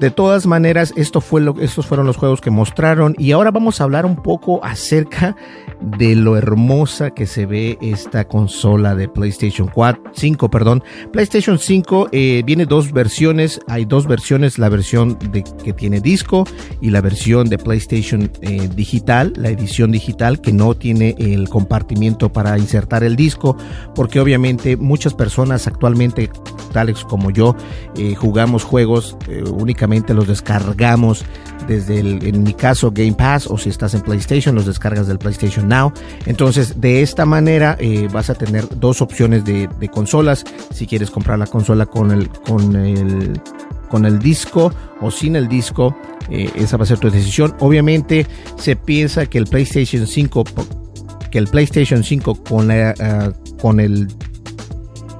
de 0.00 0.10
todas 0.10 0.46
maneras, 0.46 0.92
esto 0.96 1.20
fue 1.20 1.40
lo, 1.40 1.54
estos 1.60 1.86
fueron 1.86 2.06
los 2.06 2.16
juegos 2.16 2.40
que 2.40 2.50
mostraron. 2.50 3.14
Y 3.18 3.32
ahora 3.32 3.50
vamos 3.50 3.80
a 3.80 3.84
hablar 3.84 4.06
un 4.06 4.16
poco 4.16 4.64
acerca 4.64 5.36
de 5.80 6.14
lo 6.14 6.36
hermosa 6.36 7.10
que 7.10 7.26
se 7.26 7.46
ve 7.46 7.78
esta 7.80 8.26
consola 8.26 8.94
de 8.94 9.08
PlayStation 9.08 9.68
4, 9.68 10.12
5. 10.14 10.50
Perdón. 10.50 10.82
PlayStation 11.12 11.58
5 11.58 12.08
eh, 12.12 12.42
viene 12.44 12.66
dos 12.66 12.92
versiones. 12.92 13.60
Hay 13.68 13.84
dos 13.84 14.06
versiones. 14.06 14.58
La 14.58 14.68
versión 14.68 15.18
de, 15.32 15.44
que 15.64 15.72
tiene 15.72 16.00
disco 16.00 16.44
y 16.80 16.90
la 16.90 17.00
versión 17.00 17.48
de 17.48 17.58
PlayStation 17.58 18.30
eh, 18.40 18.68
digital, 18.74 19.32
la 19.36 19.50
edición 19.50 19.92
digital 19.92 20.40
que 20.40 20.52
no 20.52 20.74
tiene 20.74 21.14
el 21.18 21.48
compartimiento 21.48 22.32
para 22.32 22.58
insertar 22.58 23.04
el 23.04 23.16
disco. 23.16 23.56
Porque 23.94 24.20
obviamente 24.20 24.76
muchas 24.76 25.14
personas 25.14 25.66
actualmente, 25.66 26.30
tales 26.72 27.04
como 27.04 27.30
yo, 27.30 27.56
eh, 27.96 28.14
jugamos 28.14 28.64
juegos, 28.64 29.16
únicamente 29.52 30.14
los 30.14 30.26
descargamos 30.26 31.24
desde 31.68 32.00
el, 32.00 32.24
en 32.26 32.42
mi 32.42 32.54
caso, 32.54 32.90
Game 32.90 33.12
Pass, 33.12 33.46
o 33.46 33.58
si 33.58 33.68
estás 33.68 33.94
en 33.94 34.00
PlayStation, 34.00 34.54
los 34.54 34.66
descargas 34.66 35.06
del 35.06 35.18
PlayStation 35.18 35.67
Now. 35.68 35.92
Entonces, 36.26 36.80
de 36.80 37.02
esta 37.02 37.24
manera 37.24 37.76
eh, 37.78 38.08
vas 38.12 38.30
a 38.30 38.34
tener 38.34 38.66
dos 38.78 39.00
opciones 39.02 39.44
de, 39.44 39.68
consolas. 39.92 40.44
Si 40.72 40.86
quieres 40.86 41.10
comprar 41.10 41.38
la 41.38 41.46
consola 41.46 41.86
con 41.86 42.10
el, 42.10 42.28
con 42.28 42.74
el, 42.76 43.40
con 43.88 44.04
el 44.04 44.18
disco 44.18 44.72
o 45.00 45.10
sin 45.10 45.36
el 45.36 45.48
disco, 45.48 45.96
esa 46.30 46.76
va 46.76 46.84
a 46.84 46.86
ser 46.86 46.98
tu 46.98 47.10
decisión. 47.10 47.54
Obviamente, 47.60 48.26
se 48.56 48.76
piensa 48.76 49.26
que 49.26 49.38
el 49.38 49.46
PlayStation 49.46 50.06
5 50.06 50.44
que 51.30 51.38
el 51.38 51.46
PlayStation 51.46 52.02
5 52.02 52.42
con, 52.44 52.68
la, 52.68 53.32
con 53.60 53.80
el 53.80 54.08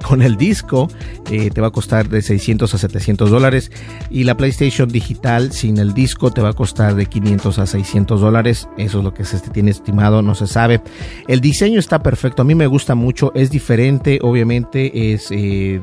con 0.07 0.23
el 0.23 0.37
disco 0.37 0.89
eh, 1.31 1.51
te 1.51 1.61
va 1.61 1.69
a 1.69 1.71
costar 1.71 2.09
de 2.09 2.23
600 2.23 2.73
a 2.75 2.79
700 2.79 3.31
dólares 3.31 3.71
y 4.11 4.25
la 4.25 4.37
PlayStation 4.37 4.89
digital 4.89 5.53
sin 5.53 5.79
el 5.79 5.95
disco 5.95 6.31
te 6.31 6.41
va 6.41 6.51
a 6.51 6.53
costar 6.53 6.95
de 6.95 7.07
500 7.07 7.59
a 7.59 7.67
600 7.67 8.21
dólares. 8.21 8.69
Eso 8.77 8.99
es 8.99 9.05
lo 9.05 9.15
que 9.15 9.25
se 9.25 9.39
tiene 9.51 9.71
estimado, 9.71 10.23
no 10.23 10.35
se 10.35 10.47
sabe. 10.47 10.81
El 11.27 11.41
diseño 11.41 11.79
está 11.79 12.03
perfecto, 12.03 12.43
a 12.43 12.45
mí 12.45 12.55
me 12.55 12.67
gusta 12.67 12.95
mucho, 12.95 13.33
es 13.35 13.51
diferente, 13.51 14.19
obviamente 14.23 15.13
es... 15.13 15.29
Eh, 15.31 15.81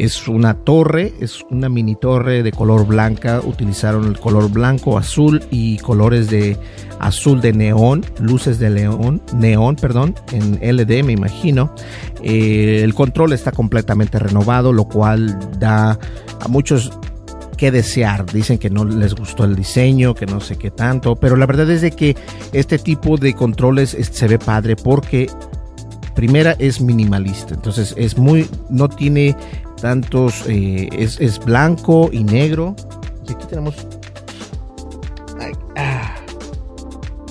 es 0.00 0.28
una 0.28 0.54
torre, 0.54 1.12
es 1.20 1.44
una 1.50 1.68
mini 1.68 1.94
torre 1.94 2.42
de 2.42 2.52
color 2.52 2.86
blanca. 2.86 3.42
Utilizaron 3.44 4.06
el 4.06 4.18
color 4.18 4.50
blanco, 4.50 4.96
azul 4.96 5.42
y 5.50 5.76
colores 5.76 6.30
de 6.30 6.56
azul 7.00 7.42
de 7.42 7.52
neón, 7.52 8.06
luces 8.18 8.58
de 8.58 8.70
león, 8.70 9.20
neón, 9.34 9.76
perdón, 9.76 10.14
en 10.32 10.54
LD 10.62 11.04
me 11.04 11.12
imagino. 11.12 11.74
Eh, 12.22 12.80
el 12.82 12.94
control 12.94 13.34
está 13.34 13.52
completamente 13.52 14.18
renovado, 14.18 14.72
lo 14.72 14.84
cual 14.84 15.38
da 15.58 15.98
a 16.40 16.48
muchos 16.48 16.98
que 17.58 17.70
desear. 17.70 18.24
Dicen 18.24 18.56
que 18.56 18.70
no 18.70 18.86
les 18.86 19.14
gustó 19.14 19.44
el 19.44 19.54
diseño, 19.54 20.14
que 20.14 20.24
no 20.24 20.40
sé 20.40 20.56
qué 20.56 20.70
tanto, 20.70 21.14
pero 21.14 21.36
la 21.36 21.44
verdad 21.44 21.70
es 21.70 21.82
de 21.82 21.90
que 21.90 22.16
este 22.54 22.78
tipo 22.78 23.18
de 23.18 23.34
controles 23.34 23.98
se 24.00 24.28
ve 24.28 24.38
padre 24.38 24.76
porque 24.76 25.28
primera 26.14 26.56
es 26.58 26.80
minimalista, 26.80 27.54
entonces 27.54 27.94
es 27.96 28.18
muy, 28.18 28.48
no 28.68 28.88
tiene 28.88 29.36
tantos, 29.80 30.44
eh, 30.46 30.88
es, 30.92 31.38
blanco 31.44 32.10
y 32.12 32.24
negro. 32.24 32.74
Y 33.28 33.32
aquí 33.32 33.46
tenemos 33.48 33.74
ah, 35.76 36.14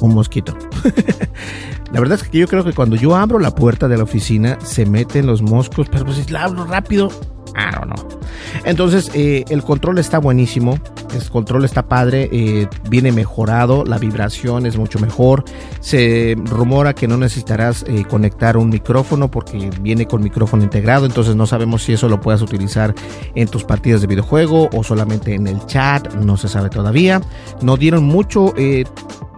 un 0.02 0.14
mosquito. 0.14 0.58
la 1.92 2.00
verdad 2.00 2.20
es 2.22 2.28
que 2.28 2.38
yo 2.38 2.48
creo 2.48 2.64
que 2.64 2.74
cuando 2.74 2.96
yo 2.96 3.16
abro 3.16 3.40
la 3.40 3.54
puerta 3.54 3.88
de 3.88 3.98
la 3.98 4.04
oficina 4.04 4.58
se 4.64 4.86
meten 4.86 5.26
los 5.26 5.42
moscos, 5.42 5.88
pero 5.92 6.06
pues 6.06 6.30
la 6.32 6.44
abro 6.44 6.66
rápido, 6.66 7.10
I 7.56 7.76
don't 7.76 7.86
know. 7.86 8.20
Entonces, 8.64 9.12
eh, 9.14 9.46
el 9.50 9.64
control 9.64 10.00
está 10.00 10.20
buenísimo. 10.20 10.80
El 11.14 11.30
control 11.30 11.66
está 11.66 11.88
padre. 11.88 12.30
Eh, 12.32 12.68
viene 12.90 13.12
mejorado. 13.12 13.84
La 13.86 13.98
vibración 13.98 14.66
es 14.66 14.78
mucho 14.78 15.00
mejor. 15.00 15.44
Se 15.80 16.36
rumora 16.46 16.94
que 16.94 17.08
no 17.08 17.18
necesitarás 17.18 17.84
eh, 17.88 18.06
conectar 18.10 18.58
un 18.58 18.70
micrófono 18.70 19.32
porque 19.32 19.70
viene 19.82 20.06
con 20.06 20.24
micrófono 20.24 20.64
integrado. 20.64 21.06
Entonces, 21.06 21.36
no 21.36 21.46
sabemos 21.48 21.84
si 21.84 21.94
eso 21.94 22.10
lo 22.10 22.20
puedas 22.22 22.42
utilizar 22.42 22.94
en 23.36 23.48
tus 23.48 23.64
partidas 23.64 24.02
de 24.02 24.08
videojuego 24.08 24.70
o 24.74 24.84
solamente 24.84 25.34
en 25.34 25.48
el 25.48 25.66
chat. 25.66 26.14
No 26.16 26.38
se 26.38 26.48
sabe 26.48 26.70
todavía. 26.70 27.22
No 27.62 27.78
dieron 27.78 28.04
mucho 28.04 28.54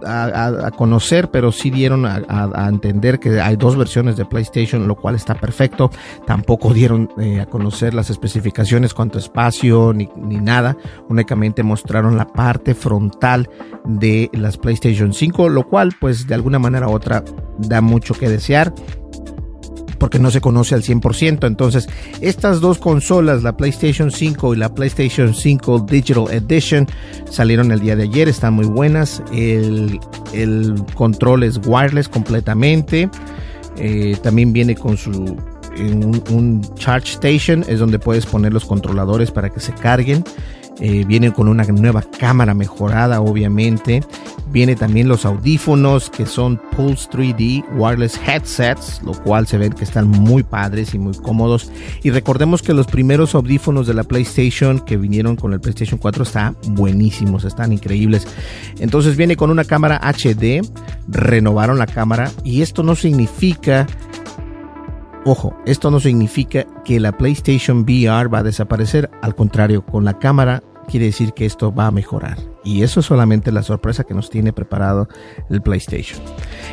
a, 0.04 0.70
conocer, 0.76 1.30
pero 1.30 1.52
sí 1.52 1.70
dieron 1.70 2.06
a, 2.06 2.68
entender 2.68 3.18
que 3.18 3.40
hay 3.40 3.56
dos 3.56 3.76
versiones 3.76 4.16
de 4.16 4.24
PlayStation, 4.24 4.86
lo 4.86 4.96
cual 4.96 5.14
está 5.14 5.34
perfecto. 5.34 5.90
Tampoco 6.26 6.72
dieron 6.72 7.08
eh, 7.18 7.40
a 7.40 7.46
conocer 7.46 7.94
las 7.94 8.10
especificaciones, 8.10 8.94
cuánto 8.94 9.18
espacio, 9.18 9.92
ni, 9.92 10.08
ni, 10.16 10.36
nada. 10.36 10.76
Únicamente 11.08 11.62
mostraron 11.62 12.16
la 12.16 12.26
parte 12.26 12.74
frontal 12.74 13.48
de 13.84 14.30
las 14.32 14.58
PlayStation 14.58 15.12
5, 15.12 15.48
lo 15.48 15.68
cual 15.68 15.92
pues 16.00 16.26
de 16.26 16.34
alguna 16.34 16.58
manera 16.58 16.88
u 16.88 16.92
otra 16.92 17.24
da 17.58 17.80
mucho 17.80 18.14
que 18.14 18.28
desear 18.28 18.72
porque 20.02 20.18
no 20.18 20.32
se 20.32 20.40
conoce 20.40 20.74
al 20.74 20.82
100%. 20.82 21.46
Entonces, 21.46 21.88
estas 22.20 22.60
dos 22.60 22.78
consolas, 22.78 23.44
la 23.44 23.56
PlayStation 23.56 24.10
5 24.10 24.54
y 24.54 24.56
la 24.56 24.74
PlayStation 24.74 25.32
5 25.32 25.86
Digital 25.88 26.24
Edition, 26.28 26.88
salieron 27.30 27.70
el 27.70 27.78
día 27.78 27.94
de 27.94 28.02
ayer, 28.02 28.28
están 28.28 28.54
muy 28.54 28.64
buenas. 28.64 29.22
El, 29.32 30.00
control 30.96 31.44
es 31.44 31.60
wireless 31.64 32.08
completamente. 32.08 33.08
Eh, 33.76 34.16
también 34.24 34.52
viene 34.52 34.74
con 34.74 34.96
su 34.96 35.12
un, 35.12 36.20
un, 36.30 36.74
charge 36.74 37.12
station, 37.12 37.64
es 37.68 37.78
donde 37.78 38.00
puedes 38.00 38.26
poner 38.26 38.52
los 38.52 38.64
controladores 38.64 39.30
para 39.30 39.50
que 39.50 39.60
se 39.60 39.72
carguen. 39.72 40.24
Eh, 40.80 41.04
viene 41.06 41.32
con 41.32 41.48
una 41.48 41.64
nueva 41.64 42.02
cámara 42.02 42.54
mejorada, 42.54 43.20
obviamente. 43.20 44.02
Viene 44.50 44.74
también 44.74 45.08
los 45.08 45.24
audífonos 45.24 46.10
que 46.10 46.26
son 46.26 46.60
Pulse 46.76 47.08
3D 47.10 47.64
Wireless 47.76 48.18
Headsets, 48.26 49.00
lo 49.02 49.12
cual 49.12 49.46
se 49.46 49.58
ven 49.58 49.72
que 49.72 49.84
están 49.84 50.08
muy 50.08 50.42
padres 50.42 50.94
y 50.94 50.98
muy 50.98 51.14
cómodos. 51.14 51.70
Y 52.02 52.10
recordemos 52.10 52.62
que 52.62 52.74
los 52.74 52.86
primeros 52.86 53.34
audífonos 53.34 53.86
de 53.86 53.94
la 53.94 54.04
PlayStation 54.04 54.80
que 54.80 54.96
vinieron 54.96 55.36
con 55.36 55.52
el 55.52 55.60
PlayStation 55.60 55.98
4 55.98 56.24
están 56.24 56.56
buenísimos, 56.68 57.44
están 57.44 57.72
increíbles. 57.72 58.26
Entonces 58.78 59.16
viene 59.16 59.36
con 59.36 59.50
una 59.50 59.64
cámara 59.64 60.00
HD, 60.02 60.62
renovaron 61.08 61.78
la 61.78 61.86
cámara 61.86 62.30
y 62.44 62.62
esto 62.62 62.82
no 62.82 62.96
significa 62.96 63.86
Ojo, 65.24 65.54
esto 65.66 65.92
no 65.92 66.00
significa 66.00 66.66
que 66.84 66.98
la 66.98 67.12
PlayStation 67.12 67.82
VR 67.82 68.28
va 68.28 68.38
a 68.38 68.42
desaparecer, 68.42 69.08
al 69.22 69.36
contrario, 69.36 69.86
con 69.86 70.04
la 70.04 70.18
cámara 70.18 70.64
quiere 70.88 71.06
decir 71.06 71.32
que 71.32 71.46
esto 71.46 71.72
va 71.72 71.86
a 71.86 71.90
mejorar. 71.92 72.38
Y 72.64 72.82
eso 72.82 73.00
es 73.00 73.06
solamente 73.06 73.52
la 73.52 73.62
sorpresa 73.62 74.02
que 74.02 74.14
nos 74.14 74.30
tiene 74.30 74.52
preparado 74.52 75.08
el 75.48 75.62
PlayStation. 75.62 76.20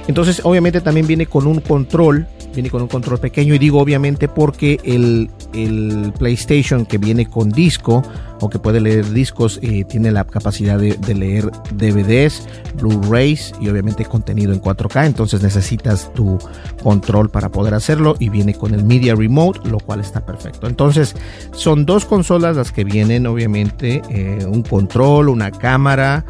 Entonces, 0.07 0.41
obviamente 0.43 0.81
también 0.81 1.05
viene 1.05 1.27
con 1.27 1.45
un 1.45 1.59
control, 1.62 2.27
viene 2.53 2.71
con 2.71 2.81
un 2.81 2.88
control 2.88 3.19
pequeño 3.19 3.53
y 3.53 3.59
digo 3.59 3.79
obviamente 3.79 4.27
porque 4.27 4.79
el, 4.83 5.29
el 5.53 6.12
PlayStation 6.17 6.88
que 6.88 6.97
viene 6.97 7.29
con 7.29 7.49
disco 7.49 8.01
o 8.41 8.49
que 8.49 8.60
puede 8.60 8.80
leer 8.80 9.10
discos 9.12 9.60
eh, 9.62 9.84
tiene 9.84 10.12
la 10.12 10.23
capacidad 10.25 10.78
de, 10.78 10.97
leer 11.13 11.52
DVDs, 11.73 12.47
Blu-rays 12.75 13.54
y 13.60 13.69
obviamente 13.69 14.06
contenido 14.06 14.54
en 14.54 14.62
4K. 14.62 15.06
Entonces 15.06 15.41
necesitas 15.41 16.12
tu 16.13 16.38
control 16.84 17.30
para 17.30 17.49
poder 17.49 17.73
hacerlo 17.73 18.15
y 18.19 18.30
viene 18.30 18.54
con 18.54 18.73
el 18.73 18.84
Media 18.84 19.15
Remote, 19.15 19.67
lo 19.67 19.80
cual 19.80 19.99
está 19.99 20.25
perfecto. 20.25 20.67
Entonces 20.67 21.15
son 21.52 21.86
dos 21.86 22.06
consolas 22.06 22.56
las 22.56 22.71
que 22.71 22.84
vienen, 22.84 23.28
obviamente, 23.28 24.02
eh, 24.10 24.45
un 24.45 24.63
control, 24.63 25.30
una 25.30 25.52
cámara 25.52 26.25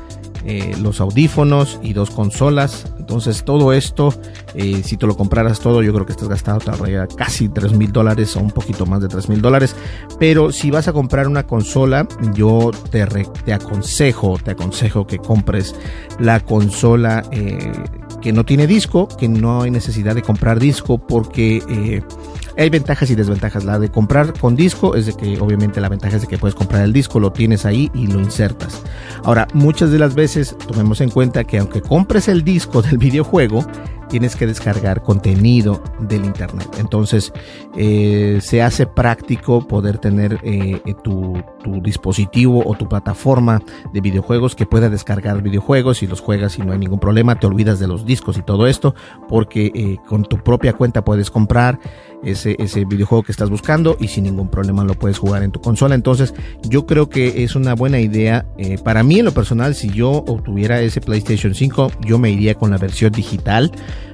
eh, 0.46 0.76
los 0.82 1.02
audífonos 1.02 1.80
y 1.82 1.94
dos 1.94 2.10
consolas. 2.10 2.86
Entonces 2.98 3.44
todo 3.44 3.74
esto, 3.74 4.14
eh, 4.54 4.82
si 4.84 4.98
te 4.98 5.08
lo 5.08 5.18
compraras 5.18 5.60
todo, 5.60 5.82
yo 5.82 5.94
creo 5.94 6.06
que 6.06 6.12
estás 6.12 6.30
gastado 6.30 6.60
casi 7.16 7.50
3 7.50 7.74
mil 7.74 7.92
dólares 7.92 8.36
o 8.36 8.40
un 8.40 8.52
poquito 8.52 8.86
más 8.86 9.02
de 9.02 9.08
3 9.08 9.30
mil 9.30 9.42
dólares. 9.42 9.76
Pero 10.20 10.52
si 10.52 10.72
vas 10.72 10.88
a 10.88 10.94
comprar 10.94 11.28
una 11.28 11.46
consola, 11.46 12.08
yo 12.34 12.72
te, 12.92 13.06
te 13.46 13.54
aconsejo, 13.54 14.38
te 14.44 14.52
aconsejo 14.52 15.08
que 15.08 15.18
compres 15.18 15.76
la 16.20 16.40
consola 16.40 17.24
eh, 17.32 17.72
que 18.22 18.34
no 18.34 18.46
tiene 18.46 18.68
disco, 18.68 19.08
que 19.08 19.28
no 19.28 19.62
hay 19.62 19.72
necesidad 19.72 20.16
de 20.16 20.22
comprar 20.22 20.60
disco 20.60 20.98
porque 20.98 22.04
hay 22.58 22.70
ventajas 22.70 23.10
y 23.10 23.16
desventajas. 23.16 23.64
La 23.64 23.80
de 23.80 23.90
comprar 23.90 24.34
con 24.38 24.56
disco 24.56 24.96
es 24.96 25.06
de 25.06 25.14
que 25.14 25.40
obviamente 25.40 25.80
la 25.80 25.90
ventaja 25.90 26.18
es 26.18 26.24
de 26.24 26.28
que 26.28 26.38
puedes 26.38 26.56
comprar 26.56 26.84
el 26.84 26.94
disco, 26.94 27.20
lo 27.20 27.32
tienes 27.32 27.66
ahí 27.66 27.90
y 27.94 28.08
lo 28.08 28.20
insertas. 28.20 28.82
Ahora, 29.24 29.48
muchas 29.54 29.92
de 29.92 30.00
las 30.00 30.16
veces 30.16 30.56
tomemos 30.68 31.02
en 31.02 31.10
cuenta 31.10 31.44
que 31.44 31.60
aunque 31.60 31.82
compres 31.82 32.28
el 32.28 32.44
disco 32.44 32.82
del 32.82 32.98
videojuego, 33.00 33.66
tienes 34.10 34.36
que 34.36 34.48
descargar 34.48 35.02
contenido 35.02 35.82
del 36.00 36.26
internet. 36.26 36.68
Entonces 36.80 37.32
eh, 37.78 38.40
se 38.42 38.62
hace 38.62 38.86
práctico 38.86 39.68
poder 39.68 39.98
tener 39.98 40.40
eh, 40.44 40.82
tu, 41.04 41.42
tu, 41.64 41.82
dispositivo 41.82 42.64
o 42.66 42.76
tu 42.76 42.90
plataforma 42.90 43.62
de 43.94 44.02
videojuegos 44.02 44.56
que 44.56 44.66
pueda 44.66 44.90
descargar 44.90 45.42
videojuegos 45.42 46.04
y 46.04 46.08
los 46.08 46.20
juegas 46.20 46.58
y 46.58 46.62
no 46.64 46.74
hay 46.74 46.80
ningún 46.80 47.00
problema. 47.00 47.40
Te 47.40 47.48
olvidas 47.48 47.80
de 47.80 47.88
los 47.88 48.06
discos 48.06 48.38
y 48.38 48.42
todo 48.42 48.68
esto 48.68 48.96
porque 49.28 49.72
eh, 49.74 49.98
con 50.08 50.24
tu 50.24 50.38
propia 50.38 50.74
cuenta 50.74 51.04
puedes 51.04 51.32
comprar 51.32 51.80
ese, 52.24 52.56
ese 52.60 52.86
videojuego 52.86 53.24
que 53.24 53.32
estás 53.32 53.50
buscando 53.50 53.98
y 54.00 54.08
sin 54.08 54.26
ningún 54.26 54.50
problema 54.50 54.84
lo 54.84 54.94
puedes 54.94 55.18
jugar 55.18 55.44
en 55.44 55.52
tu 55.52 55.62
consola. 55.62 55.96
Entonces 55.96 56.34
yo 56.64 56.86
creo 56.86 57.10
que 57.10 57.44
es 57.44 57.56
una 57.56 57.76
buena 57.76 58.00
idea. 58.00 58.46
Eh, 58.58 58.78
para 58.84 59.04
mí 59.04 59.20
en 59.20 59.26
lo 59.26 59.34
personal, 59.34 59.76
si 59.76 59.90
yo 59.90 60.10
obtuviera 60.12 60.82
ese 60.82 61.02
PlayStation 61.02 61.56
5, 61.56 61.92
yo 62.06 62.20
me 62.20 62.32
iría 62.32 62.56
con 62.56 62.72
la 62.72 62.78
versión 62.78 63.12
digital. 63.12 63.72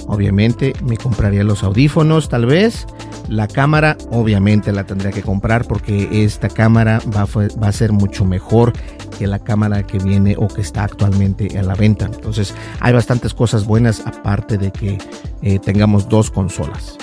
Obviamente 0.07 0.73
me 0.83 0.97
compraría 0.97 1.43
los 1.43 1.63
audífonos 1.63 2.29
tal 2.29 2.45
vez. 2.45 2.85
La 3.27 3.47
cámara 3.47 3.97
obviamente 4.11 4.71
la 4.71 4.83
tendría 4.83 5.11
que 5.11 5.23
comprar 5.23 5.65
porque 5.65 6.23
esta 6.23 6.47
cámara 6.47 7.01
va, 7.15 7.25
va 7.25 7.67
a 7.67 7.71
ser 7.71 7.91
mucho 7.91 8.23
mejor 8.23 8.73
que 9.17 9.25
la 9.25 9.39
cámara 9.39 9.83
que 9.83 9.97
viene 9.97 10.35
o 10.37 10.47
que 10.47 10.61
está 10.61 10.83
actualmente 10.83 11.57
en 11.57 11.67
la 11.67 11.73
venta. 11.73 12.05
Entonces 12.05 12.53
hay 12.81 12.93
bastantes 12.93 13.33
cosas 13.33 13.65
buenas 13.65 14.01
aparte 14.05 14.57
de 14.57 14.71
que 14.71 14.97
eh, 15.41 15.59
tengamos 15.59 16.07
dos 16.07 16.29
consolas. 16.29 16.97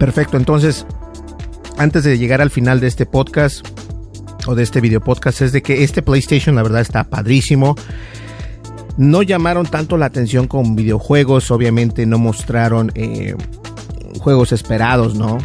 Perfecto, 0.00 0.38
entonces, 0.38 0.86
antes 1.76 2.04
de 2.04 2.16
llegar 2.16 2.40
al 2.40 2.48
final 2.48 2.80
de 2.80 2.86
este 2.86 3.04
podcast 3.04 3.66
o 4.46 4.54
de 4.54 4.62
este 4.62 4.80
video 4.80 5.02
podcast, 5.02 5.42
es 5.42 5.52
de 5.52 5.60
que 5.60 5.84
este 5.84 6.00
PlayStation, 6.00 6.56
la 6.56 6.62
verdad, 6.62 6.80
está 6.80 7.04
padrísimo. 7.04 7.76
No 8.96 9.22
llamaron 9.22 9.66
tanto 9.66 9.98
la 9.98 10.06
atención 10.06 10.46
con 10.46 10.74
videojuegos, 10.74 11.50
obviamente 11.50 12.06
no 12.06 12.18
mostraron 12.18 12.90
eh, 12.94 13.34
juegos 14.20 14.52
esperados, 14.52 15.16
¿no? 15.16 15.36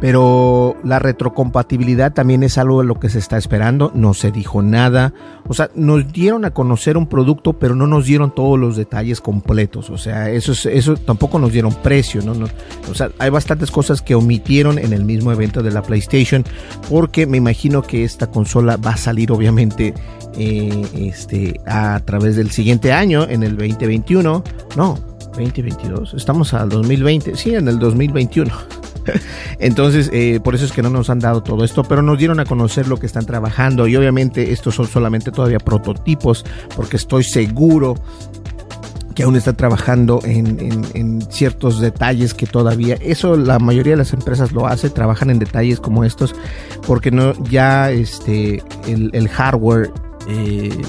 Pero 0.00 0.76
la 0.84 0.98
retrocompatibilidad 0.98 2.12
también 2.12 2.42
es 2.42 2.58
algo 2.58 2.80
de 2.80 2.86
lo 2.86 3.00
que 3.00 3.08
se 3.08 3.18
está 3.18 3.38
esperando. 3.38 3.90
No 3.94 4.14
se 4.14 4.30
dijo 4.30 4.62
nada. 4.62 5.14
O 5.48 5.54
sea, 5.54 5.70
nos 5.74 6.12
dieron 6.12 6.44
a 6.44 6.50
conocer 6.50 6.96
un 6.96 7.06
producto, 7.06 7.54
pero 7.54 7.74
no 7.74 7.86
nos 7.86 8.04
dieron 8.06 8.34
todos 8.34 8.58
los 8.58 8.76
detalles 8.76 9.20
completos. 9.20 9.90
O 9.90 9.98
sea, 9.98 10.30
eso, 10.30 10.52
eso 10.68 10.96
tampoco 10.96 11.38
nos 11.38 11.52
dieron 11.52 11.72
precio. 11.74 12.22
¿no? 12.22 12.46
o 12.90 12.94
sea, 12.94 13.10
hay 13.18 13.30
bastantes 13.30 13.70
cosas 13.70 14.02
que 14.02 14.14
omitieron 14.14 14.78
en 14.78 14.92
el 14.92 15.04
mismo 15.04 15.32
evento 15.32 15.62
de 15.62 15.70
la 15.70 15.82
PlayStation. 15.82 16.44
Porque 16.90 17.26
me 17.26 17.38
imagino 17.38 17.82
que 17.82 18.04
esta 18.04 18.26
consola 18.26 18.76
va 18.76 18.92
a 18.92 18.96
salir, 18.96 19.32
obviamente, 19.32 19.94
eh, 20.36 20.86
este, 20.94 21.60
a 21.66 22.00
través 22.00 22.36
del 22.36 22.50
siguiente 22.50 22.92
año, 22.92 23.26
en 23.28 23.42
el 23.42 23.56
2021. 23.56 24.44
No, 24.76 24.98
2022. 25.36 26.14
Estamos 26.14 26.52
al 26.54 26.68
2020. 26.68 27.36
Sí, 27.36 27.54
en 27.54 27.68
el 27.68 27.78
2021. 27.78 28.85
Entonces, 29.58 30.10
eh, 30.12 30.40
por 30.42 30.54
eso 30.54 30.64
es 30.64 30.72
que 30.72 30.82
no 30.82 30.90
nos 30.90 31.10
han 31.10 31.18
dado 31.18 31.42
todo 31.42 31.64
esto, 31.64 31.84
pero 31.84 32.02
nos 32.02 32.18
dieron 32.18 32.40
a 32.40 32.44
conocer 32.44 32.88
lo 32.88 32.98
que 32.98 33.06
están 33.06 33.26
trabajando 33.26 33.86
y 33.86 33.96
obviamente 33.96 34.52
estos 34.52 34.74
son 34.74 34.86
solamente 34.86 35.30
todavía 35.30 35.58
prototipos, 35.58 36.44
porque 36.74 36.96
estoy 36.96 37.24
seguro 37.24 37.94
que 39.16 39.22
aún 39.22 39.34
están 39.34 39.56
trabajando 39.56 40.20
en, 40.24 41.22
ciertos 41.30 41.80
detalles 41.80 42.34
que 42.34 42.46
todavía, 42.46 42.96
eso 43.00 43.36
la 43.36 43.58
mayoría 43.58 43.94
de 43.94 43.96
las 43.96 44.12
empresas 44.12 44.52
lo 44.52 44.66
hace, 44.66 44.90
trabajan 44.90 45.30
en 45.30 45.38
detalles 45.38 45.80
como 45.80 46.04
estos, 46.04 46.34
porque 46.86 47.10
no 47.10 47.32
ya 47.44 47.90
este 47.90 48.62
el, 48.86 49.28
hardware 49.28 49.90
eh, 50.28 50.82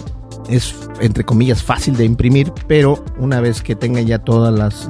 es 0.50 0.76
entre 1.00 1.24
comillas 1.24 1.64
fácil 1.64 1.96
de 1.96 2.06
imprimir, 2.06 2.52
pero 2.68 3.04
una 3.18 3.40
vez 3.40 3.62
que 3.62 3.76
tengan 3.76 4.06
ya 4.06 4.20
todas 4.20 4.54
las, 4.54 4.90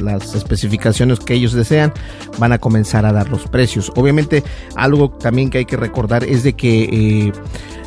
las, 0.00 0.34
especificaciones 0.34 1.20
que 1.20 1.34
ellos 1.34 1.52
desean, 1.52 1.92
van 2.38 2.52
a 2.52 2.58
comenzar 2.58 3.04
a 3.06 3.12
dar 3.12 3.28
los 3.28 3.46
precios. 3.48 3.92
Obviamente, 3.96 4.42
algo 4.74 5.10
también 5.10 5.50
que 5.50 5.58
hay 5.58 5.64
que 5.64 5.76
recordar 5.76 6.24
es 6.24 6.42
de 6.42 6.54
que 6.54 6.84
eh, 6.84 7.32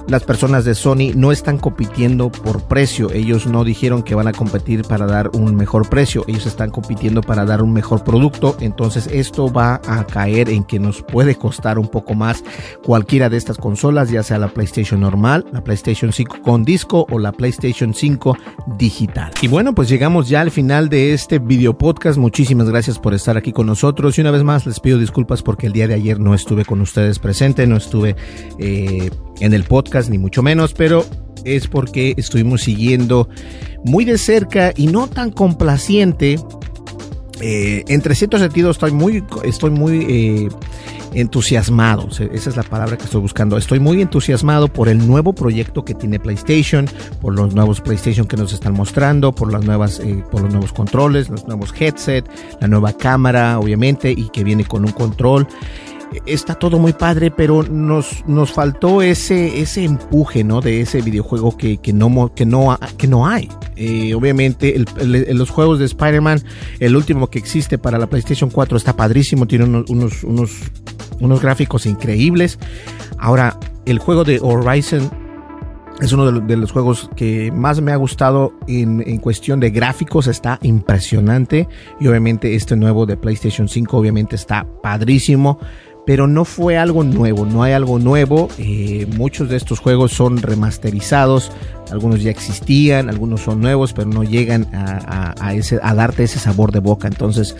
las 0.09 0.23
personas 0.23 0.65
de 0.65 0.73
Sony 0.73 1.13
no 1.15 1.31
están 1.31 1.59
compitiendo 1.59 2.31
por 2.31 2.63
precio. 2.63 3.11
Ellos 3.11 3.45
no 3.45 3.63
dijeron 3.63 4.01
que 4.01 4.15
van 4.15 4.27
a 4.27 4.31
competir 4.31 4.83
para 4.83 5.05
dar 5.05 5.29
un 5.33 5.55
mejor 5.55 5.87
precio. 5.87 6.23
Ellos 6.27 6.47
están 6.47 6.71
compitiendo 6.71 7.21
para 7.21 7.45
dar 7.45 7.61
un 7.61 7.71
mejor 7.71 8.03
producto. 8.03 8.57
Entonces 8.59 9.07
esto 9.07 9.51
va 9.51 9.79
a 9.87 10.05
caer 10.05 10.49
en 10.49 10.63
que 10.63 10.79
nos 10.79 11.03
puede 11.03 11.35
costar 11.35 11.77
un 11.77 11.87
poco 11.87 12.15
más 12.15 12.43
cualquiera 12.83 13.29
de 13.29 13.37
estas 13.37 13.57
consolas, 13.57 14.09
ya 14.09 14.23
sea 14.23 14.39
la 14.39 14.47
PlayStation 14.47 14.99
normal, 14.99 15.45
la 15.51 15.63
PlayStation 15.63 16.11
5 16.11 16.41
con 16.41 16.65
disco 16.65 17.05
o 17.11 17.19
la 17.19 17.31
PlayStation 17.31 17.93
5 17.93 18.35
digital. 18.77 19.31
Y 19.41 19.47
bueno, 19.47 19.75
pues 19.75 19.89
llegamos 19.89 20.27
ya 20.27 20.41
al 20.41 20.49
final 20.49 20.89
de 20.89 21.13
este 21.13 21.37
video 21.37 21.77
podcast. 21.77 22.17
Muchísimas 22.17 22.67
gracias 22.67 22.97
por 22.97 23.13
estar 23.13 23.37
aquí 23.37 23.51
con 23.51 23.67
nosotros. 23.67 24.17
Y 24.17 24.21
una 24.21 24.31
vez 24.31 24.43
más 24.43 24.65
les 24.65 24.79
pido 24.79 24.97
disculpas 24.97 25.43
porque 25.43 25.67
el 25.67 25.73
día 25.73 25.87
de 25.87 25.93
ayer 25.93 26.19
no 26.19 26.33
estuve 26.33 26.65
con 26.65 26.81
ustedes 26.81 27.19
presente, 27.19 27.67
no 27.67 27.77
estuve... 27.77 28.15
Eh, 28.57 29.11
en 29.39 29.53
el 29.53 29.63
podcast, 29.63 30.09
ni 30.09 30.17
mucho 30.17 30.41
menos, 30.41 30.73
pero 30.73 31.05
es 31.45 31.67
porque 31.67 32.13
estuvimos 32.17 32.61
siguiendo 32.61 33.29
muy 33.83 34.05
de 34.05 34.17
cerca 34.17 34.73
y 34.75 34.87
no 34.87 35.07
tan 35.07 35.31
complaciente. 35.31 36.39
Eh, 37.41 37.85
entre 37.87 38.15
ciertos 38.15 38.41
sentidos 38.41 38.75
estoy 38.75 38.91
muy, 38.91 39.23
estoy 39.45 39.69
muy 39.69 40.05
eh, 40.09 40.49
entusiasmado, 41.13 42.09
esa 42.09 42.49
es 42.49 42.57
la 42.57 42.63
palabra 42.63 42.97
que 42.97 43.05
estoy 43.05 43.21
buscando. 43.21 43.57
Estoy 43.57 43.79
muy 43.79 44.01
entusiasmado 44.01 44.67
por 44.67 44.89
el 44.89 45.07
nuevo 45.07 45.33
proyecto 45.33 45.85
que 45.85 45.93
tiene 45.93 46.19
PlayStation, 46.19 46.87
por 47.21 47.33
los 47.35 47.55
nuevos 47.55 47.79
PlayStation 47.79 48.27
que 48.27 48.35
nos 48.35 48.51
están 48.51 48.73
mostrando, 48.73 49.31
por 49.33 49.51
las 49.51 49.63
nuevas, 49.63 50.01
eh, 50.01 50.23
por 50.29 50.41
los 50.41 50.51
nuevos 50.51 50.73
controles, 50.73 51.29
los 51.29 51.47
nuevos 51.47 51.73
headset, 51.79 52.29
la 52.59 52.67
nueva 52.67 52.93
cámara, 52.93 53.57
obviamente, 53.57 54.11
y 54.11 54.29
que 54.29 54.43
viene 54.43 54.65
con 54.65 54.83
un 54.83 54.91
control 54.91 55.47
está 56.25 56.55
todo 56.55 56.79
muy 56.79 56.93
padre, 56.93 57.31
pero 57.31 57.63
nos, 57.63 58.23
nos 58.27 58.51
faltó 58.51 59.01
ese, 59.01 59.61
ese 59.61 59.83
empuje, 59.83 60.43
¿no? 60.43 60.61
De 60.61 60.81
ese 60.81 61.01
videojuego 61.01 61.55
que, 61.57 61.77
que, 61.77 61.93
no, 61.93 62.33
que, 62.33 62.45
no, 62.45 62.77
que 62.97 63.07
no 63.07 63.27
hay. 63.27 63.49
Eh, 63.75 64.13
obviamente, 64.13 64.83
los 65.03 65.49
juegos 65.49 65.79
de 65.79 65.85
Spider-Man, 65.85 66.43
el 66.79 66.95
último 66.95 67.29
que 67.29 67.39
existe 67.39 67.77
para 67.77 67.97
la 67.97 68.07
PlayStation 68.07 68.49
4 68.49 68.77
está 68.77 68.95
padrísimo, 68.95 69.47
tiene 69.47 69.65
unos, 69.65 69.89
unos, 69.89 70.23
unos, 70.23 70.51
unos 71.19 71.41
gráficos 71.41 71.85
increíbles. 71.85 72.59
Ahora, 73.17 73.59
el 73.85 73.99
juego 73.99 74.23
de 74.23 74.39
Horizon 74.41 75.09
es 76.01 76.13
uno 76.13 76.31
de 76.31 76.55
los, 76.55 76.71
juegos 76.71 77.09
que 77.15 77.51
más 77.51 77.81
me 77.81 77.91
ha 77.91 77.97
gustado 77.97 78.53
en, 78.67 79.03
en, 79.05 79.17
cuestión 79.17 79.59
de 79.59 79.69
gráficos, 79.69 80.27
está 80.27 80.57
impresionante 80.61 81.67
y 81.99 82.07
obviamente 82.07 82.55
este 82.55 82.77
nuevo 82.77 83.05
de 83.05 83.17
PlayStation 83.17 83.67
5 83.67 83.97
obviamente 83.97 84.37
está 84.37 84.65
padrísimo 84.81 85.59
pero 86.09 86.25
no 86.25 86.43
fue 86.43 86.75
algo 86.75 87.03
nuevo, 87.03 87.45
no 87.45 87.61
hay 87.61 87.73
algo 87.73 87.99
nuevo. 87.99 88.49
Eh, 88.57 89.05
muchos 89.15 89.47
de 89.47 89.57
estos 89.57 89.77
juegos 89.77 90.11
son 90.11 90.41
remasterizados, 90.41 91.51
algunos 91.91 92.21
ya 92.21 92.31
existían, 92.31 93.09
algunos 93.09 93.41
son 93.41 93.61
nuevos, 93.61 93.93
pero 93.93 94.09
no 94.09 94.23
llegan 94.23 94.67
a, 94.73 95.53
ese, 95.53 95.79
a 95.81 95.93
darte 95.93 96.23
ese 96.23 96.39
sabor 96.39 96.71
de 96.71 96.79
boca. 96.79 97.07
Entonces, 97.07 97.55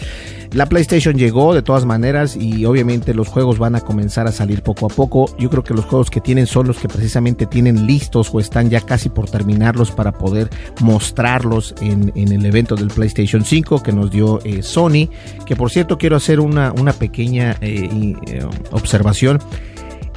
la 0.51 0.65
PlayStation 0.65 1.15
llegó 1.15 1.53
de 1.53 1.61
todas 1.61 1.85
maneras 1.85 2.35
y 2.35 2.65
obviamente 2.65 3.13
los 3.13 3.27
juegos 3.27 3.59
van 3.59 3.75
a 3.75 3.81
comenzar 3.81 4.25
a 4.25 4.31
salir 4.31 4.63
poco 4.63 4.87
a 4.87 4.89
poco. 4.89 5.29
Yo 5.37 5.49
creo 5.49 5.63
que 5.63 5.75
los 5.75 5.85
juegos 5.85 6.09
que 6.09 6.21
tienen 6.21 6.47
son 6.47 6.67
los 6.67 6.79
que 6.79 6.87
precisamente 6.87 7.45
tienen 7.45 7.85
listos 7.85 8.31
o 8.33 8.39
están 8.39 8.69
ya 8.69 8.81
casi 8.81 9.09
por 9.09 9.29
terminarlos 9.29 9.91
para 9.91 10.11
poder 10.11 10.49
mostrarlos 10.81 11.75
en, 11.81 12.11
el 12.15 12.45
evento 12.45 12.75
del 12.75 12.87
PlayStation 12.87 13.45
5 13.45 13.83
que 13.83 13.91
nos 13.91 14.09
dio 14.09 14.39
eh, 14.43 14.63
Sony. 14.63 15.09
Que 15.45 15.55
por 15.55 15.69
cierto 15.69 15.97
quiero 15.97 16.15
hacer 16.15 16.39
una, 16.39 16.73
pequeña 16.97 17.57
eh, 17.61 18.15
eh, 18.27 18.45
observación. 18.71 19.39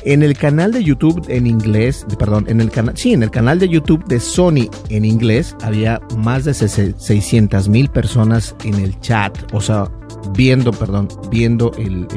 En 0.04 0.22
el 0.22 0.36
canal 0.36 0.72
de 0.72 0.82
YouTube 0.82 1.24
en 1.28 1.46
inglés, 1.46 2.04
perdón, 2.18 2.46
en 2.48 2.60
el 2.60 2.70
canal, 2.70 2.96
sí, 2.96 3.12
en 3.12 3.22
el 3.22 3.30
canal 3.30 3.60
de 3.60 3.68
YouTube 3.68 4.04
de 4.06 4.18
Sony 4.18 4.68
en 4.88 5.04
inglés 5.04 5.54
había 5.62 6.00
más 6.16 6.44
de 6.44 6.54
600 6.54 7.68
mil 7.68 7.88
personas 7.88 8.56
en 8.64 8.74
el 8.74 8.98
chat, 9.00 9.38
o 9.52 9.60
sea, 9.60 9.90
viendo, 10.36 10.72
perdón, 10.72 11.08
viendo 11.30 11.72
el, 11.78 12.08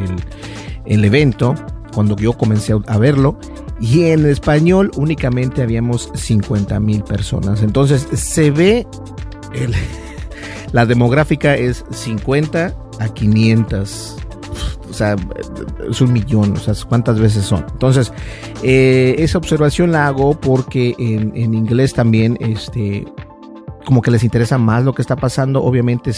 el, 0.85 1.05
evento 1.05 1.53
cuando 1.93 2.15
yo 2.15 2.33
comencé 2.33 2.73
a 2.87 2.97
verlo 2.97 3.39
y 3.79 4.05
en 4.05 4.25
español 4.25 4.91
únicamente 4.95 5.61
habíamos 5.61 6.09
50 6.15 6.79
mil 6.79 7.03
personas. 7.03 7.61
Entonces 7.61 8.07
se 8.13 8.49
ve 8.49 8.87
la 10.71 10.87
demográfica 10.87 11.55
es 11.55 11.85
50 11.91 12.75
a 12.99 13.09
500 13.09 14.24
o 14.89 14.93
sea, 14.93 15.15
es 15.89 16.01
un 16.01 16.13
millón, 16.13 16.53
o 16.53 16.57
sea, 16.57 16.73
¿cuántas 16.87 17.19
veces 17.19 17.45
son? 17.45 17.65
Entonces, 17.71 18.11
eh, 18.63 19.15
esa 19.19 19.37
observación 19.37 19.91
la 19.91 20.07
hago 20.07 20.39
porque 20.39 20.95
en, 20.97 21.53
inglés 21.53 21.93
también, 21.93 22.37
este, 22.39 23.05
como 23.85 24.01
que 24.01 24.11
les 24.11 24.23
interesa 24.23 24.57
más 24.57 24.83
lo 24.83 24.93
que 24.93 25.01
está 25.01 25.15
pasando. 25.15 25.63
Obviamente 25.63 26.11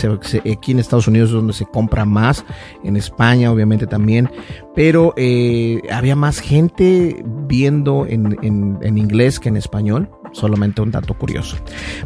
aquí 0.52 0.72
en 0.72 0.80
Estados 0.80 1.08
Unidos 1.08 1.30
es 1.30 1.36
donde 1.36 1.54
se 1.54 1.66
compra 1.66 2.06
más, 2.06 2.46
en 2.84 2.96
España 2.96 3.52
obviamente 3.52 3.88
también, 3.88 4.30
pero 4.76 5.14
eh, 5.18 5.82
había 5.92 6.16
más 6.16 6.40
gente 6.40 7.24
viendo 7.48 8.06
en, 8.08 8.38
en, 8.42 8.98
inglés 8.98 9.40
que 9.40 9.50
en 9.50 9.58
español. 9.58 10.10
Solamente 10.32 10.82
un 10.82 10.92
dato 10.92 11.14
curioso. 11.14 11.58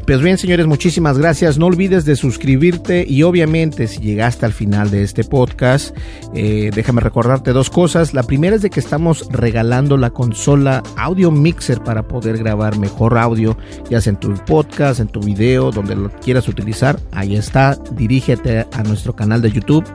Pues 0.05 0.21
bien, 0.21 0.38
señores, 0.38 0.67
muchísimas 0.67 1.17
gracias. 1.17 1.57
No 1.57 1.67
olvides 1.67 2.05
de 2.05 2.15
suscribirte 2.15 3.05
y 3.07 3.23
obviamente 3.23 3.88
si 3.88 3.99
llegaste 3.99 4.45
al 4.45 4.53
final 4.53 4.91
de 4.91 5.03
este 5.03 5.23
podcast, 5.23 5.95
eh, 6.34 6.71
déjame 6.73 7.01
recordarte 7.01 7.53
dos 7.53 7.69
cosas. 7.69 8.13
La 8.13 8.23
primera 8.23 8.55
es 8.55 8.62
de 8.62 8.69
que 8.69 8.79
estamos 8.79 9.27
regalando 9.31 9.97
la 9.97 10.12
consola 10.12 10.84
Audio 10.97 11.31
Mixer 11.31 11.81
para 11.84 12.07
poder 12.07 12.38
grabar 12.38 12.77
mejor 12.77 13.17
audio, 13.17 13.57
ya 13.89 14.01
sea 14.01 14.12
en 14.12 14.19
tu 14.19 14.34
podcast, 14.45 14.99
en 14.99 15.07
tu 15.07 15.21
video, 15.21 15.71
donde 15.71 15.95
lo 15.95 16.10
quieras 16.10 16.47
utilizar. 16.47 16.99
Ahí 17.12 17.36
está. 17.36 17.77
Dirígete 17.91 18.65
a 18.71 18.84
nuestro 18.84 19.15
canal 19.15 19.41
de 19.41 19.51
YouTube 19.51 19.86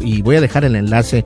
y 0.00 0.22
voy 0.22 0.36
a 0.36 0.40
dejar 0.40 0.64
el 0.64 0.76
enlace 0.76 1.24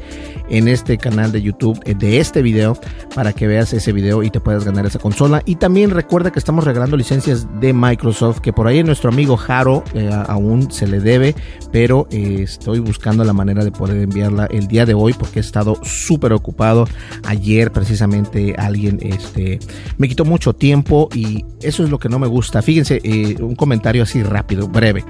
en 0.48 0.68
este 0.68 0.98
canal 0.98 1.32
de 1.32 1.42
YouTube 1.42 1.80
eh, 1.84 1.94
de 1.94 2.18
este 2.18 2.42
video 2.42 2.76
para 3.14 3.32
que 3.32 3.46
veas 3.46 3.72
ese 3.72 3.92
video 3.92 4.22
y 4.22 4.30
te 4.30 4.40
puedas 4.40 4.64
ganar 4.64 4.86
esa 4.86 4.98
consola. 4.98 5.42
Y 5.46 5.56
también 5.56 5.90
recuerda 5.90 6.30
que 6.30 6.38
estamos 6.38 6.64
regalando 6.64 6.96
licencias 6.96 7.46
de 7.60 7.72
Microsoft, 7.72 8.40
que 8.40 8.52
por 8.52 8.66
ahí 8.66 8.82
nuestro 8.82 9.10
amigo 9.10 9.36
Jaro 9.36 9.84
eh, 9.94 10.10
aún 10.28 10.70
se 10.70 10.86
le 10.86 11.00
debe, 11.00 11.34
pero 11.72 12.06
eh, 12.10 12.38
estoy 12.42 12.80
buscando 12.80 13.24
la 13.24 13.32
manera 13.32 13.64
de 13.64 13.70
poder 13.70 13.96
enviarla 13.98 14.46
el 14.46 14.66
día 14.66 14.86
de 14.86 14.94
hoy 14.94 15.12
porque 15.12 15.38
he 15.38 15.42
estado 15.42 15.78
súper 15.84 16.32
ocupado. 16.32 16.86
Ayer 17.24 17.70
precisamente 17.72 18.54
alguien 18.58 18.98
este, 19.02 19.58
me 19.98 20.08
quitó 20.08 20.24
mucho 20.24 20.52
tiempo 20.52 21.08
y 21.14 21.44
eso 21.62 21.84
es 21.84 21.90
lo 21.90 21.98
que 21.98 22.08
no 22.08 22.18
me 22.18 22.26
gusta. 22.26 22.62
Fíjense, 22.62 23.00
un 23.40 23.54
comentario 23.54 24.02
así 24.02 24.22
rápido, 24.22 24.68
breve. 24.68 25.04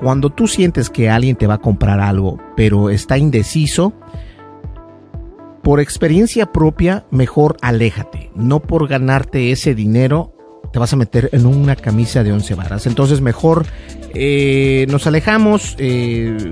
Cuando 0.00 0.30
tú 0.30 0.46
sientes 0.46 0.90
que 0.90 1.10
alguien 1.10 1.36
te 1.36 1.46
va 1.46 1.54
a 1.54 1.60
comprar 1.60 2.00
algo, 2.00 2.38
pero 2.56 2.90
está 2.90 3.18
indeciso, 3.18 3.92
por 5.62 5.80
experiencia 5.80 6.46
propia, 6.52 7.04
mejor 7.10 7.56
aléjate. 7.60 8.30
No 8.34 8.60
por 8.60 8.88
ganarte 8.88 9.50
ese 9.50 9.74
dinero, 9.74 10.34
te 10.72 10.78
vas 10.78 10.92
a 10.92 10.96
meter 10.96 11.30
en 11.32 11.46
una 11.46 11.76
camisa 11.76 12.22
de 12.22 12.32
once 12.32 12.54
varas. 12.54 12.86
Entonces 12.86 13.20
mejor 13.20 13.66
eh, 14.14 14.86
nos 14.88 15.06
alejamos. 15.06 15.76
Eh, 15.78 16.50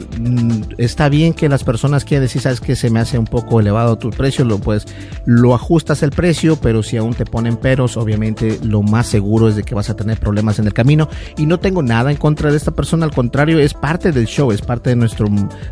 está 0.79 1.09
bien 1.09 1.33
que 1.33 1.49
las 1.49 1.65
personas 1.65 2.05
quieran 2.05 2.25
decir, 2.25 2.43
sabes 2.43 2.61
que 2.61 2.77
se 2.77 2.91
me 2.91 3.01
hace 3.01 3.19
un 3.19 3.27
poco 3.27 3.61
elevado 3.61 3.97
tu 3.97 4.11
precio, 4.11 4.45
lo 4.45 4.59
pues 4.59 4.87
lo 5.25 5.55
ajustas 5.55 6.03
el 6.03 6.11
precio, 6.11 6.57
pero 6.57 6.83
si 6.83 6.97
aún 6.97 7.15
te 7.15 7.25
ponen 7.25 7.57
peros, 7.57 7.97
obviamente 7.97 8.59
lo 8.63 8.83
más 8.83 9.07
seguro 9.07 9.49
es 9.49 9.57
de 9.57 9.63
que 9.63 9.75
vas 9.75 9.91
a 9.91 9.97
tener 9.97 10.19
problemas 10.19 10.59
en 10.59 10.67
el 10.67 10.75
camino. 10.75 11.09
Y 11.37 11.47
no 11.47 11.59
tengo 11.59 11.83
nada 11.83 12.11
en 12.11 12.17
contra 12.17 12.51
de 12.51 12.57
esta 12.57 12.73
persona, 12.73 13.07
al 13.07 13.13
contrario, 13.13 13.59
es 13.59 13.75
parte 13.75 14.13
del 14.13 14.27
show, 14.27 14.53
es 14.53 14.63
parte 14.63 14.91
de 14.91 14.97
nuestro, 14.97 15.29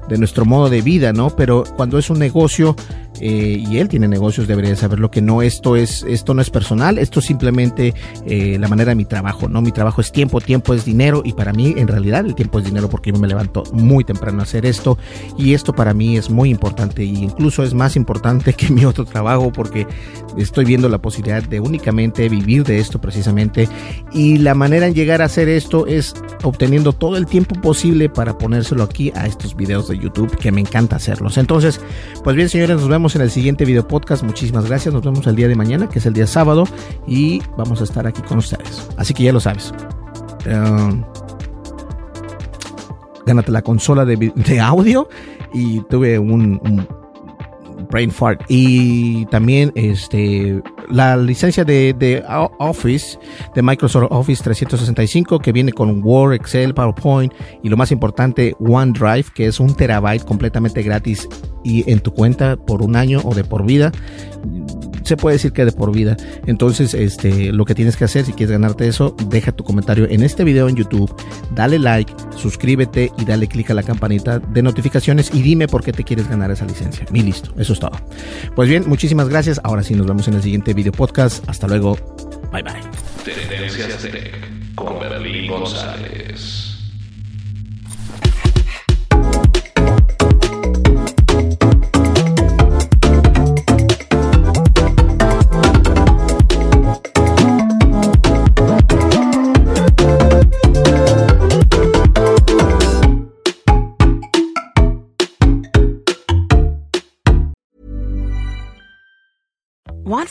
de 0.08 0.18
nuestro 0.18 0.44
modo 0.44 0.70
de 0.70 0.82
vida, 0.82 1.12
¿no? 1.12 1.30
Pero 1.30 1.64
cuando 1.76 1.98
es 1.98 2.10
un 2.10 2.18
negocio, 2.18 2.76
eh, 3.20 3.62
y 3.68 3.78
él 3.78 3.88
tiene 3.88 4.08
negocios, 4.08 4.48
debería 4.48 4.74
saber 4.74 4.98
lo 4.98 5.10
que 5.10 5.22
no, 5.22 5.42
esto 5.42 5.76
es, 5.76 6.04
esto 6.08 6.34
no 6.34 6.42
es 6.42 6.50
personal, 6.50 6.98
esto 6.98 7.20
es 7.20 7.26
simplemente 7.26 7.94
eh, 8.36 8.58
la 8.58 8.66
manera 8.66 8.88
de 8.90 8.96
mi 8.96 9.04
trabajo, 9.04 9.48
¿no? 9.48 9.62
Mi 9.62 9.70
trabajo 9.70 10.00
es 10.00 10.10
tiempo, 10.10 10.40
tiempo 10.40 10.74
es 10.74 10.84
dinero 10.84 11.22
y 11.24 11.34
para 11.34 11.52
mí 11.52 11.72
en 11.76 11.86
realidad 11.86 12.26
el 12.26 12.34
tiempo 12.34 12.58
es 12.58 12.64
dinero 12.64 12.90
porque 12.90 13.12
yo 13.12 13.18
me 13.20 13.28
levanto 13.28 13.62
muy 13.72 14.02
temprano 14.02 14.40
a 14.40 14.42
hacer 14.42 14.66
esto 14.66 14.98
y 15.38 15.54
esto 15.54 15.72
para 15.72 15.94
mí 15.94 16.16
es 16.16 16.30
muy 16.30 16.50
importante 16.50 17.02
e 17.02 17.04
incluso 17.04 17.62
es 17.62 17.74
más 17.74 17.94
importante 17.94 18.52
que 18.52 18.70
mi 18.70 18.84
otro 18.86 19.04
trabajo 19.04 19.52
porque 19.52 19.86
estoy 20.36 20.64
viendo 20.64 20.88
la 20.88 20.98
posibilidad 20.98 21.44
de 21.44 21.60
únicamente 21.60 22.28
vivir 22.28 22.64
de 22.64 22.80
esto 22.80 23.00
precisamente 23.00 23.68
y 24.12 24.38
la 24.38 24.54
manera 24.54 24.88
en 24.88 24.94
llegar 24.94 25.22
a 25.22 25.26
hacer 25.26 25.48
esto 25.48 25.86
es 25.86 26.14
obteniendo 26.42 26.92
todo 26.92 27.16
el 27.16 27.26
tiempo 27.26 27.54
posible 27.60 28.08
para 28.08 28.36
ponérselo 28.36 28.82
aquí 28.82 29.12
a 29.14 29.28
estos 29.28 29.54
videos 29.54 29.86
de 29.86 29.96
YouTube 29.96 30.36
que 30.36 30.50
me 30.50 30.60
encanta 30.60 30.96
hacerlos. 30.96 31.38
Entonces, 31.38 31.80
pues 32.24 32.34
bien 32.34 32.48
señores, 32.48 32.78
nos 32.78 32.88
vemos 32.88 33.14
en 33.14 33.22
el 33.22 33.30
siguiente 33.30 33.64
video 33.64 33.86
podcast. 33.86 34.24
Muchísimas 34.24 34.66
gracias. 34.66 34.92
Nos 34.92 35.04
vemos 35.04 35.24
el 35.28 35.36
día 35.36 35.46
de 35.46 35.54
mañana, 35.54 35.88
que 35.88 36.00
es 36.00 36.06
el 36.06 36.14
día 36.14 36.26
sábado, 36.26 36.64
y 37.06 37.40
vamos 37.56 37.80
a 37.80 37.84
estar 37.84 38.06
aquí 38.06 38.22
con 38.24 38.38
ustedes. 38.38 38.88
Así 38.96 39.14
que 39.14 39.24
ya 39.24 39.32
lo 39.32 39.40
sabes. 39.40 39.72
Um, 40.46 41.04
gánate 43.26 43.50
la 43.50 43.62
consola 43.62 44.04
de, 44.04 44.60
audio 44.60 45.08
y 45.52 45.80
tuve 45.82 46.18
un, 46.18 46.60
un, 46.62 46.86
brain 47.90 48.10
fart 48.10 48.42
y 48.48 49.26
también 49.26 49.70
este 49.74 50.60
la 50.90 51.16
licencia 51.16 51.64
de, 51.64 51.94
de, 51.96 52.24
Office 52.58 53.18
de 53.54 53.62
Microsoft 53.62 54.08
Office 54.10 54.42
365 54.42 55.38
que 55.38 55.52
viene 55.52 55.72
con 55.72 56.02
Word, 56.02 56.34
Excel, 56.34 56.74
PowerPoint 56.74 57.32
y 57.62 57.68
lo 57.68 57.76
más 57.76 57.92
importante 57.92 58.56
OneDrive 58.58 59.26
que 59.34 59.46
es 59.46 59.60
un 59.60 59.74
terabyte 59.74 60.24
completamente 60.24 60.82
gratis 60.82 61.28
y 61.62 61.88
en 61.90 62.00
tu 62.00 62.12
cuenta 62.12 62.56
por 62.56 62.82
un 62.82 62.96
año 62.96 63.20
o 63.22 63.34
de 63.34 63.44
por 63.44 63.64
vida. 63.64 63.92
Se 65.04 65.16
puede 65.16 65.36
decir 65.36 65.52
que 65.52 65.64
de 65.64 65.72
por 65.72 65.92
vida. 65.92 66.16
Entonces, 66.46 66.94
este, 66.94 67.52
lo 67.52 67.64
que 67.64 67.74
tienes 67.74 67.96
que 67.96 68.04
hacer 68.04 68.24
si 68.24 68.32
quieres 68.32 68.52
ganarte 68.52 68.88
eso, 68.88 69.14
deja 69.28 69.52
tu 69.52 69.64
comentario 69.64 70.06
en 70.08 70.22
este 70.22 70.44
video 70.44 70.68
en 70.68 70.76
YouTube, 70.76 71.14
dale 71.54 71.78
like, 71.78 72.12
suscríbete 72.36 73.12
y 73.18 73.24
dale 73.24 73.46
click 73.46 73.70
a 73.70 73.74
la 73.74 73.82
campanita 73.82 74.38
de 74.38 74.62
notificaciones 74.62 75.30
y 75.32 75.42
dime 75.42 75.68
por 75.68 75.84
qué 75.84 75.92
te 75.92 76.04
quieres 76.04 76.28
ganar 76.28 76.50
esa 76.50 76.64
licencia. 76.64 77.06
Y 77.12 77.22
listo, 77.22 77.52
eso 77.58 77.72
es 77.72 77.80
todo. 77.80 77.92
Pues 78.54 78.68
bien, 78.68 78.84
muchísimas 78.86 79.28
gracias. 79.28 79.60
Ahora 79.62 79.82
sí, 79.82 79.94
nos 79.94 80.06
vemos 80.06 80.26
en 80.28 80.34
el 80.34 80.42
siguiente 80.42 80.74
video 80.74 80.92
podcast. 80.92 81.48
Hasta 81.48 81.66
luego. 81.66 81.96
Bye 82.52 82.62
bye. 82.62 82.74
Tendencias 83.24 84.06
con 84.74 84.98
Berlín 84.98 85.50
González. 85.50 86.73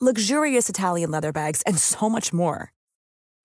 luxurious 0.00 0.68
Italian 0.68 1.12
leather 1.12 1.30
bags, 1.30 1.62
and 1.62 1.78
so 1.78 2.10
much 2.10 2.32
more. 2.32 2.72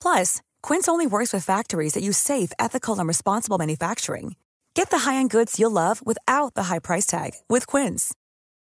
Plus, 0.02 0.42
Quince 0.64 0.88
only 0.88 1.06
works 1.06 1.32
with 1.32 1.46
factories 1.46 1.94
that 1.94 2.04
use 2.04 2.18
safe, 2.18 2.52
ethical, 2.58 2.98
and 2.98 3.08
responsible 3.08 3.60
manufacturing. 3.60 4.36
Get 4.74 4.90
the 4.90 5.00
high-end 5.00 5.30
goods 5.30 5.60
you'll 5.60 5.72
love 5.72 6.04
without 6.04 6.56
the 6.56 6.64
high 6.64 6.80
price 6.80 7.06
tag 7.06 7.34
with 7.48 7.68
Quince. 7.68 8.14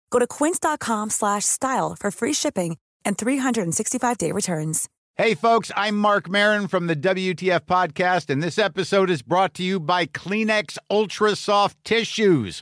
Go 0.10 0.20
to 0.20 0.28
quince.com/style 0.28 1.96
for 2.00 2.12
free 2.12 2.34
shipping 2.34 2.78
and 3.06 3.18
365-day 3.18 4.32
returns. 4.34 4.90
Hey 5.16 5.34
folks, 5.34 5.72
I'm 5.76 5.98
Mark 5.98 6.30
Marin 6.30 6.68
from 6.68 6.86
the 6.86 6.96
WTF 6.96 7.62
podcast 7.62 8.30
and 8.30 8.44
this 8.44 8.60
episode 8.60 9.10
is 9.10 9.24
brought 9.24 9.56
to 9.56 9.64
you 9.64 9.80
by 9.80 10.06
Kleenex 10.06 10.78
Ultra 10.92 11.36
Soft 11.36 11.84
Tissues 11.84 12.62